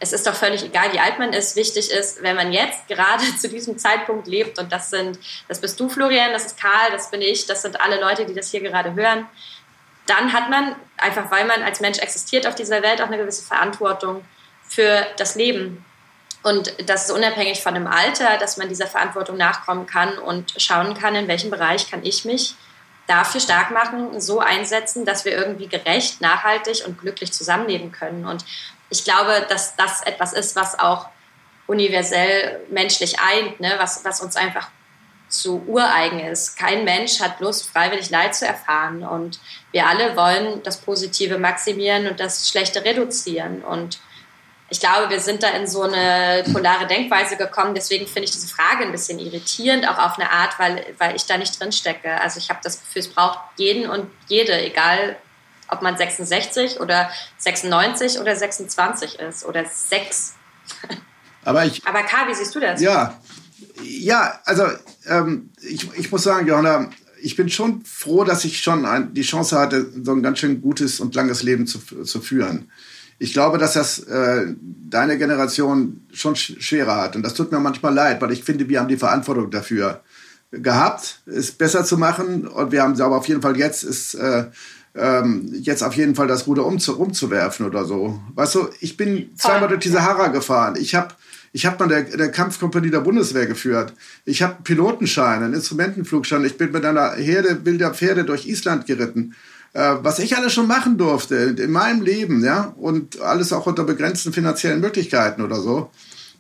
[0.01, 1.55] es ist doch völlig egal, wie alt man ist.
[1.57, 5.19] Wichtig ist, wenn man jetzt gerade zu diesem Zeitpunkt lebt und das sind,
[5.49, 8.35] das bist du, Florian, das ist Karl, das bin ich, das sind alle Leute, die
[8.35, 9.29] das hier gerade hören
[10.09, 13.45] dann hat man, einfach weil man als Mensch existiert auf dieser Welt, auch eine gewisse
[13.45, 14.25] Verantwortung
[14.67, 15.85] für das Leben.
[16.43, 20.95] Und das ist unabhängig von dem Alter, dass man dieser Verantwortung nachkommen kann und schauen
[20.95, 22.55] kann, in welchem Bereich kann ich mich
[23.09, 28.27] dafür stark machen, so einsetzen, dass wir irgendwie gerecht, nachhaltig und glücklich zusammenleben können.
[28.27, 28.45] Und
[28.91, 31.09] ich glaube, dass das etwas ist, was auch
[31.67, 33.75] universell menschlich eint, ne?
[33.79, 34.69] was, was uns einfach
[35.29, 36.57] zu ureigen ist.
[36.57, 39.03] Kein Mensch hat Lust, freiwillig Leid zu erfahren.
[39.03, 39.39] Und
[39.73, 43.63] wir alle wollen das Positive maximieren und das Schlechte reduzieren.
[43.63, 44.01] Und
[44.71, 47.75] ich glaube, wir sind da in so eine polare Denkweise gekommen.
[47.75, 51.25] Deswegen finde ich diese Frage ein bisschen irritierend, auch auf eine Art, weil, weil ich
[51.25, 52.21] da nicht drin stecke.
[52.21, 55.17] Also ich habe das Gefühl, es braucht jeden und jede, egal
[55.69, 60.35] ob man 66 oder 96 oder 26 ist oder 6.
[61.45, 62.81] Aber, ich, Aber K, wie siehst du das?
[62.81, 63.19] Ja,
[63.83, 64.65] ja, also
[65.07, 66.91] ähm, ich, ich muss sagen, Johanna,
[67.21, 70.61] ich bin schon froh, dass ich schon ein, die Chance hatte, so ein ganz schön
[70.61, 72.71] gutes und langes Leben zu, zu führen.
[73.19, 74.55] Ich glaube, dass das äh,
[74.89, 77.17] deine Generation schon schwerer hat.
[77.17, 80.03] Und das tut mir manchmal leid, weil ich finde, wir haben die Verantwortung dafür
[80.51, 82.47] gehabt, es besser zu machen.
[82.47, 84.45] Und wir haben aber auf jeden Fall jetzt, ist äh,
[84.95, 88.21] ähm, jetzt auf jeden Fall das Ruder umzu, umzuwerfen oder so.
[88.35, 90.77] Weißt du, ich bin zweimal durch die Sahara gefahren.
[90.79, 91.15] Ich habe
[91.53, 93.95] ich habe mal der, der Kampfkompanie der Bundeswehr geführt.
[94.25, 96.45] Ich habe Pilotenschein, einen Instrumentenflugschein.
[96.45, 99.35] Ich bin mit einer Herde wilder Pferde durch Island geritten.
[99.73, 103.85] Äh, was ich alles schon machen durfte in meinem Leben, ja, und alles auch unter
[103.85, 105.91] begrenzten finanziellen Möglichkeiten oder so.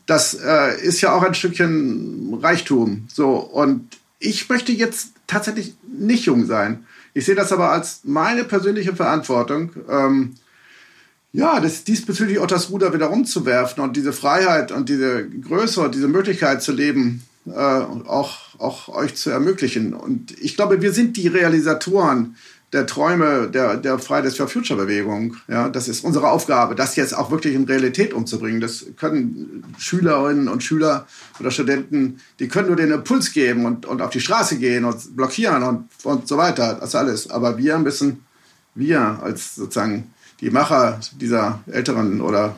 [0.06, 3.06] Das äh, ist ja auch ein Stückchen Reichtum.
[3.12, 6.86] So und ich möchte jetzt tatsächlich nicht jung sein.
[7.14, 9.72] Ich sehe das aber als meine persönliche Verantwortung.
[9.88, 10.34] Ähm,
[11.32, 15.94] ja, das, diesbezüglich auch das Ruder wieder umzuwerfen und diese Freiheit und diese Größe und
[15.94, 19.92] diese Möglichkeit zu leben, äh, auch, auch euch zu ermöglichen.
[19.94, 22.36] Und ich glaube, wir sind die Realisatoren
[22.72, 25.36] der Träume der, der Fridays for Future Bewegung.
[25.48, 28.60] Ja, das ist unsere Aufgabe, das jetzt auch wirklich in Realität umzubringen.
[28.60, 31.06] Das können Schülerinnen und Schüler
[31.40, 35.16] oder Studenten, die können nur den Impuls geben und, und auf die Straße gehen und
[35.16, 36.76] blockieren und, und so weiter.
[36.80, 37.30] Das alles.
[37.30, 38.24] Aber wir müssen,
[38.74, 42.56] wir als sozusagen die Macher dieser älteren oder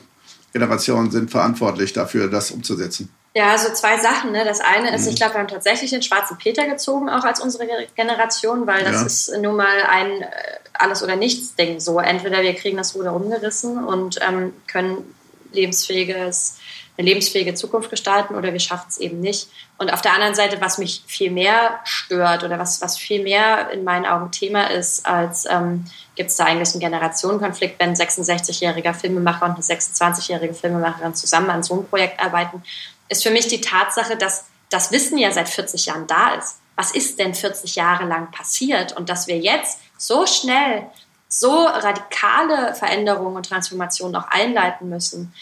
[0.52, 3.08] Generation sind verantwortlich dafür, das umzusetzen.
[3.34, 4.32] Ja, so zwei Sachen.
[4.32, 4.44] Ne?
[4.44, 5.10] Das eine ist, mhm.
[5.10, 8.96] ich glaube, wir haben tatsächlich den schwarzen Peter gezogen, auch als unsere Generation, weil das
[8.96, 9.06] ja.
[9.06, 10.28] ist nun mal ein äh,
[10.72, 11.78] Alles- oder Nichts-Ding.
[11.78, 15.14] So, entweder wir kriegen das Ruder rumgerissen und ähm, können
[15.52, 16.58] lebensfähiges
[17.00, 19.48] eine lebensfähige Zukunft gestalten oder wir schaffen es eben nicht.
[19.78, 23.70] Und auf der anderen Seite, was mich viel mehr stört oder was, was viel mehr
[23.70, 27.96] in meinen Augen Thema ist, als ähm, gibt es da eigentlich einen Generationenkonflikt, wenn ein
[27.96, 32.62] 66-jähriger Filmemacher und eine 26-jährige Filmemacherin zusammen an so einem Projekt arbeiten,
[33.10, 36.56] ist für mich die Tatsache, dass das Wissen ja seit 40 Jahren da ist.
[36.76, 38.96] Was ist denn 40 Jahre lang passiert?
[38.96, 40.86] Und dass wir jetzt so schnell
[41.28, 45.34] so radikale Veränderungen und Transformationen auch einleiten müssen,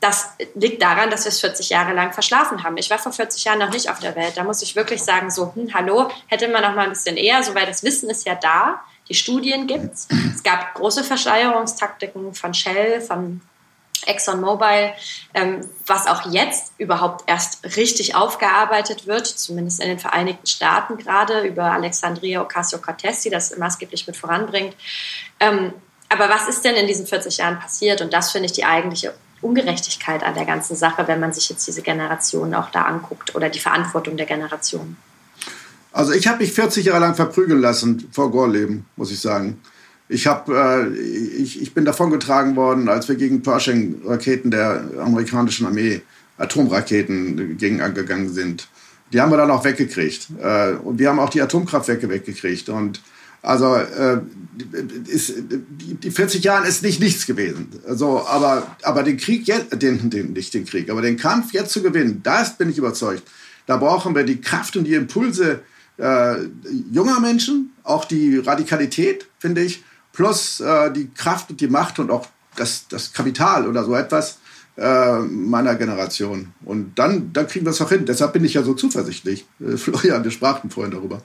[0.00, 2.76] das liegt daran, dass wir es 40 Jahre lang verschlafen haben.
[2.76, 4.36] Ich war vor 40 Jahren noch nicht auf der Welt.
[4.36, 7.42] Da muss ich wirklich sagen, so, hm, hallo, hätte man noch mal ein bisschen eher,
[7.42, 10.08] so, weil das Wissen ist ja da, die Studien gibt's.
[10.34, 13.40] Es gab große Verschleierungstaktiken von Shell, von
[14.06, 14.92] ExxonMobil,
[15.34, 21.42] ähm, was auch jetzt überhaupt erst richtig aufgearbeitet wird, zumindest in den Vereinigten Staaten gerade,
[21.46, 24.76] über Alexandria Ocasio-Cortez, die das maßgeblich mit voranbringt.
[25.40, 25.72] Ähm,
[26.08, 28.00] aber was ist denn in diesen 40 Jahren passiert?
[28.00, 31.66] Und das finde ich die eigentliche Ungerechtigkeit an der ganzen Sache, wenn man sich jetzt
[31.66, 34.96] diese Generation auch da anguckt oder die Verantwortung der Generation.
[35.92, 39.60] Also ich habe mich 40 Jahre lang verprügeln lassen vor Gorleben, muss ich sagen.
[40.08, 46.02] Ich, hab, äh, ich, ich bin davongetragen worden, als wir gegen Pershing-Raketen der amerikanischen Armee,
[46.38, 48.68] Atomraketen gegen angegangen sind.
[49.12, 50.28] Die haben wir dann auch weggekriegt.
[50.40, 52.68] Äh, und wir haben auch die Atomkraftwerke weggekriegt.
[52.68, 53.00] Und
[53.42, 54.20] also äh,
[55.06, 57.68] ist, die 40 Jahre ist nicht nichts gewesen.
[57.86, 61.72] Also, aber, aber den Krieg jetzt, den, den, nicht den Krieg, aber den Kampf jetzt
[61.72, 63.22] zu gewinnen, das bin ich überzeugt.
[63.66, 65.60] Da brauchen wir die Kraft und die Impulse
[65.98, 66.36] äh,
[66.90, 69.82] junger Menschen, auch die Radikalität, finde ich,
[70.16, 74.38] plus äh, die Kraft und die Macht und auch das, das Kapital oder so etwas
[74.78, 76.54] äh, meiner Generation.
[76.64, 78.06] Und dann, dann kriegen wir es auch hin.
[78.06, 79.44] Deshalb bin ich ja so zuversichtlich.
[79.60, 81.20] Äh, Florian, wir sprachen vorhin darüber.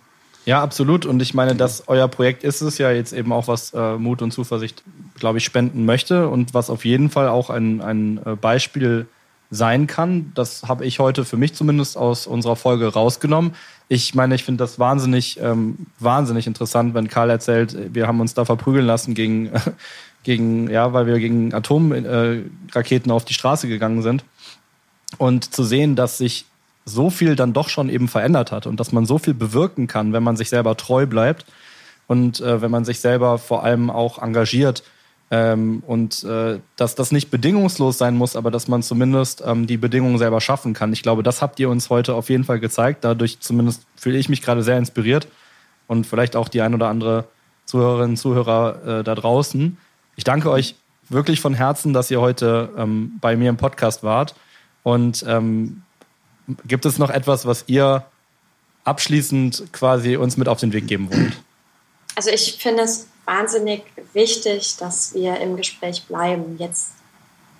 [0.45, 1.05] Ja, absolut.
[1.05, 4.21] Und ich meine, dass euer Projekt ist es ja jetzt eben auch, was äh, Mut
[4.21, 4.83] und Zuversicht,
[5.17, 9.07] glaube ich, spenden möchte und was auf jeden Fall auch ein, ein äh, Beispiel
[9.51, 10.31] sein kann.
[10.35, 13.53] Das habe ich heute für mich zumindest aus unserer Folge rausgenommen.
[13.93, 18.33] Ich meine, ich finde das wahnsinnig, ähm, wahnsinnig interessant, wenn Karl erzählt, wir haben uns
[18.33, 19.51] da verprügeln lassen gegen,
[20.23, 24.23] gegen ja, weil wir gegen Atomraketen äh, auf die Straße gegangen sind.
[25.17, 26.45] Und zu sehen, dass sich
[26.85, 30.13] so viel dann doch schon eben verändert hat und dass man so viel bewirken kann,
[30.13, 31.45] wenn man sich selber treu bleibt
[32.07, 34.83] und äh, wenn man sich selber vor allem auch engagiert
[35.31, 39.77] ähm, und äh, dass das nicht bedingungslos sein muss, aber dass man zumindest ähm, die
[39.77, 40.93] Bedingungen selber schaffen kann.
[40.93, 43.03] Ich glaube, das habt ihr uns heute auf jeden Fall gezeigt.
[43.03, 45.27] Dadurch zumindest fühle ich mich gerade sehr inspiriert
[45.87, 47.25] und vielleicht auch die ein oder andere
[47.65, 49.77] Zuhörerinnen und Zuhörer äh, da draußen.
[50.15, 50.75] Ich danke euch
[51.09, 54.35] wirklich von Herzen, dass ihr heute ähm, bei mir im Podcast wart
[54.83, 55.83] und ähm,
[56.65, 58.03] Gibt es noch etwas, was ihr
[58.83, 61.41] abschließend quasi uns mit auf den Weg geben wollt?
[62.15, 63.83] Also ich finde es wahnsinnig
[64.13, 66.57] wichtig, dass wir im Gespräch bleiben.
[66.59, 66.91] Jetzt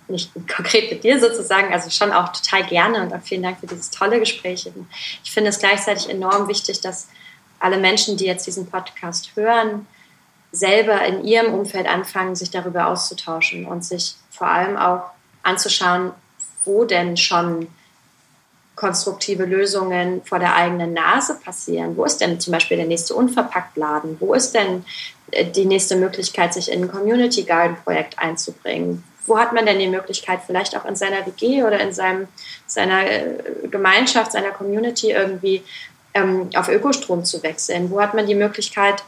[0.08, 3.66] nicht konkret mit dir sozusagen, also schon auch total gerne und auch vielen Dank für
[3.66, 4.70] dieses tolle Gespräch.
[5.24, 7.08] Ich finde es gleichzeitig enorm wichtig, dass
[7.58, 9.86] alle Menschen, die jetzt diesen Podcast hören,
[10.50, 15.04] selber in ihrem Umfeld anfangen, sich darüber auszutauschen und sich vor allem auch
[15.42, 16.12] anzuschauen,
[16.64, 17.68] wo denn schon
[18.82, 21.96] konstruktive Lösungen vor der eigenen Nase passieren?
[21.96, 24.16] Wo ist denn zum Beispiel der nächste Unverpacktladen?
[24.18, 24.84] Wo ist denn
[25.30, 29.04] äh, die nächste Möglichkeit, sich in ein Community Garden Projekt einzubringen?
[29.24, 32.26] Wo hat man denn die Möglichkeit, vielleicht auch in seiner WG oder in seinem,
[32.66, 33.34] seiner äh,
[33.70, 35.62] Gemeinschaft, seiner Community irgendwie
[36.14, 37.88] ähm, auf Ökostrom zu wechseln?
[37.88, 39.04] Wo hat man die Möglichkeit,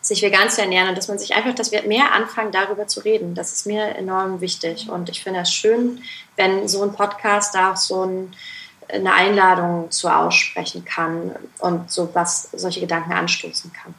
[0.00, 3.00] sich vegan zu ernähren und dass man sich einfach, dass wir mehr anfangen, darüber zu
[3.00, 3.34] reden.
[3.34, 6.00] Das ist mir enorm wichtig und ich finde es schön,
[6.36, 8.32] wenn so ein Podcast da auch so ein
[8.92, 13.94] eine Einladung zu aussprechen kann und so was solche Gedanken anstoßen kann.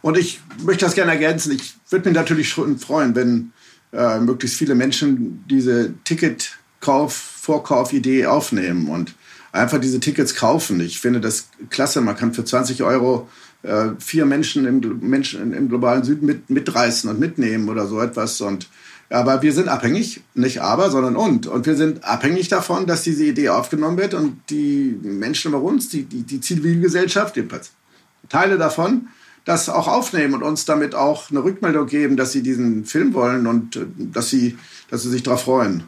[0.00, 1.52] Und ich möchte das gerne ergänzen.
[1.52, 3.52] Ich würde mich natürlich schon freuen, wenn
[3.92, 9.14] äh, möglichst viele Menschen diese Ticketkauf, Vorkaufidee aufnehmen und
[9.52, 10.80] einfach diese Tickets kaufen.
[10.80, 12.00] Ich finde das klasse.
[12.00, 13.28] Man kann für 20 Euro
[13.62, 18.40] äh, vier Menschen im, Menschen im globalen Süden mit, mitreißen und mitnehmen oder so etwas.
[18.40, 18.68] Und
[19.10, 21.46] aber wir sind abhängig, nicht aber, sondern und.
[21.46, 25.88] Und wir sind abhängig davon, dass diese Idee aufgenommen wird und die Menschen bei uns,
[25.88, 27.70] die, die, die Zivilgesellschaft, jedenfalls
[28.28, 29.08] Teile davon,
[29.46, 33.46] das auch aufnehmen und uns damit auch eine Rückmeldung geben, dass sie diesen Film wollen
[33.46, 34.58] und äh, dass sie,
[34.90, 35.84] dass sie sich darauf freuen.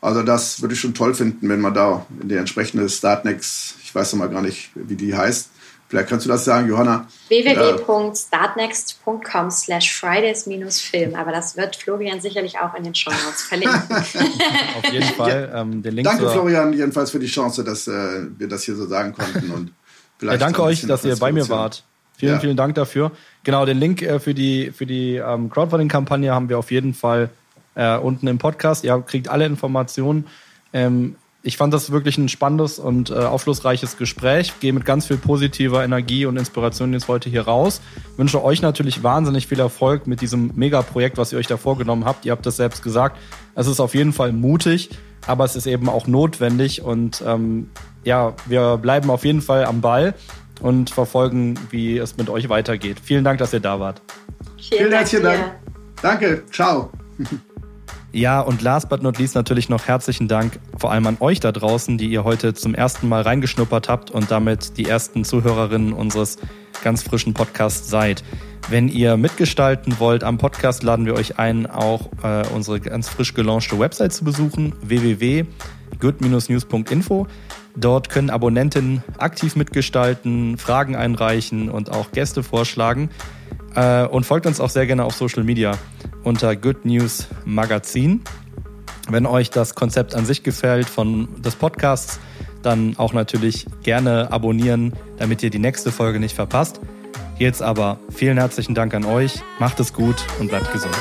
[0.00, 3.94] Also das würde ich schon toll finden, wenn man da in die entsprechende Startnext, ich
[3.94, 5.48] weiß noch mal gar nicht, wie die heißt,
[5.88, 7.06] Vielleicht kannst du das sagen, Johanna.
[7.28, 11.14] www.startnext.com slash Fridays-Film.
[11.14, 13.82] Aber das wird Florian sicherlich auch in den Show Notes verlinken.
[13.90, 15.52] Auf jeden Fall.
[15.54, 18.86] Ähm, den Link danke, Florian, jedenfalls für die Chance, dass äh, wir das hier so
[18.86, 19.50] sagen konnten.
[19.50, 19.72] Und
[20.18, 21.84] vielleicht ja, danke euch, dass ihr bei mir wart.
[22.16, 22.40] Vielen, ja.
[22.40, 23.10] vielen Dank dafür.
[23.42, 27.30] Genau, den Link äh, für die, für die ähm, Crowdfunding-Kampagne haben wir auf jeden Fall
[27.74, 28.84] äh, unten im Podcast.
[28.84, 30.26] Ihr kriegt alle Informationen.
[30.72, 34.54] Ähm, ich fand das wirklich ein spannendes und äh, aufschlussreiches Gespräch.
[34.60, 37.82] Gehe mit ganz viel positiver Energie und Inspiration jetzt heute hier raus.
[38.16, 42.24] Wünsche euch natürlich wahnsinnig viel Erfolg mit diesem Megaprojekt, was ihr euch da vorgenommen habt.
[42.24, 43.18] Ihr habt das selbst gesagt.
[43.54, 44.90] Es ist auf jeden Fall mutig,
[45.26, 46.80] aber es ist eben auch notwendig.
[46.82, 47.68] Und ähm,
[48.04, 50.14] ja, wir bleiben auf jeden Fall am Ball
[50.62, 52.98] und verfolgen, wie es mit euch weitergeht.
[53.02, 54.00] Vielen Dank, dass ihr da wart.
[54.56, 55.52] Vielen, Vielen herzlichen Dank.
[56.00, 56.42] Danke.
[56.50, 56.90] Ciao.
[58.14, 61.50] Ja, und last but not least natürlich noch herzlichen Dank vor allem an euch da
[61.50, 66.38] draußen, die ihr heute zum ersten Mal reingeschnuppert habt und damit die ersten Zuhörerinnen unseres
[66.84, 68.22] ganz frischen Podcasts seid.
[68.68, 73.34] Wenn ihr mitgestalten wollt am Podcast, laden wir euch ein, auch äh, unsere ganz frisch
[73.34, 77.26] gelaunchte Website zu besuchen, www.good-news.info.
[77.74, 83.10] Dort können Abonnentinnen aktiv mitgestalten, Fragen einreichen und auch Gäste vorschlagen.
[83.74, 85.72] Äh, und folgt uns auch sehr gerne auf Social Media
[86.22, 88.22] unter Good News Magazin.
[89.08, 92.20] Wenn euch das Konzept an sich gefällt von des Podcasts,
[92.62, 96.80] dann auch natürlich gerne abonnieren, damit ihr die nächste Folge nicht verpasst.
[97.38, 99.42] Jetzt aber vielen herzlichen Dank an euch.
[99.58, 100.96] Macht es gut und bleibt gesund.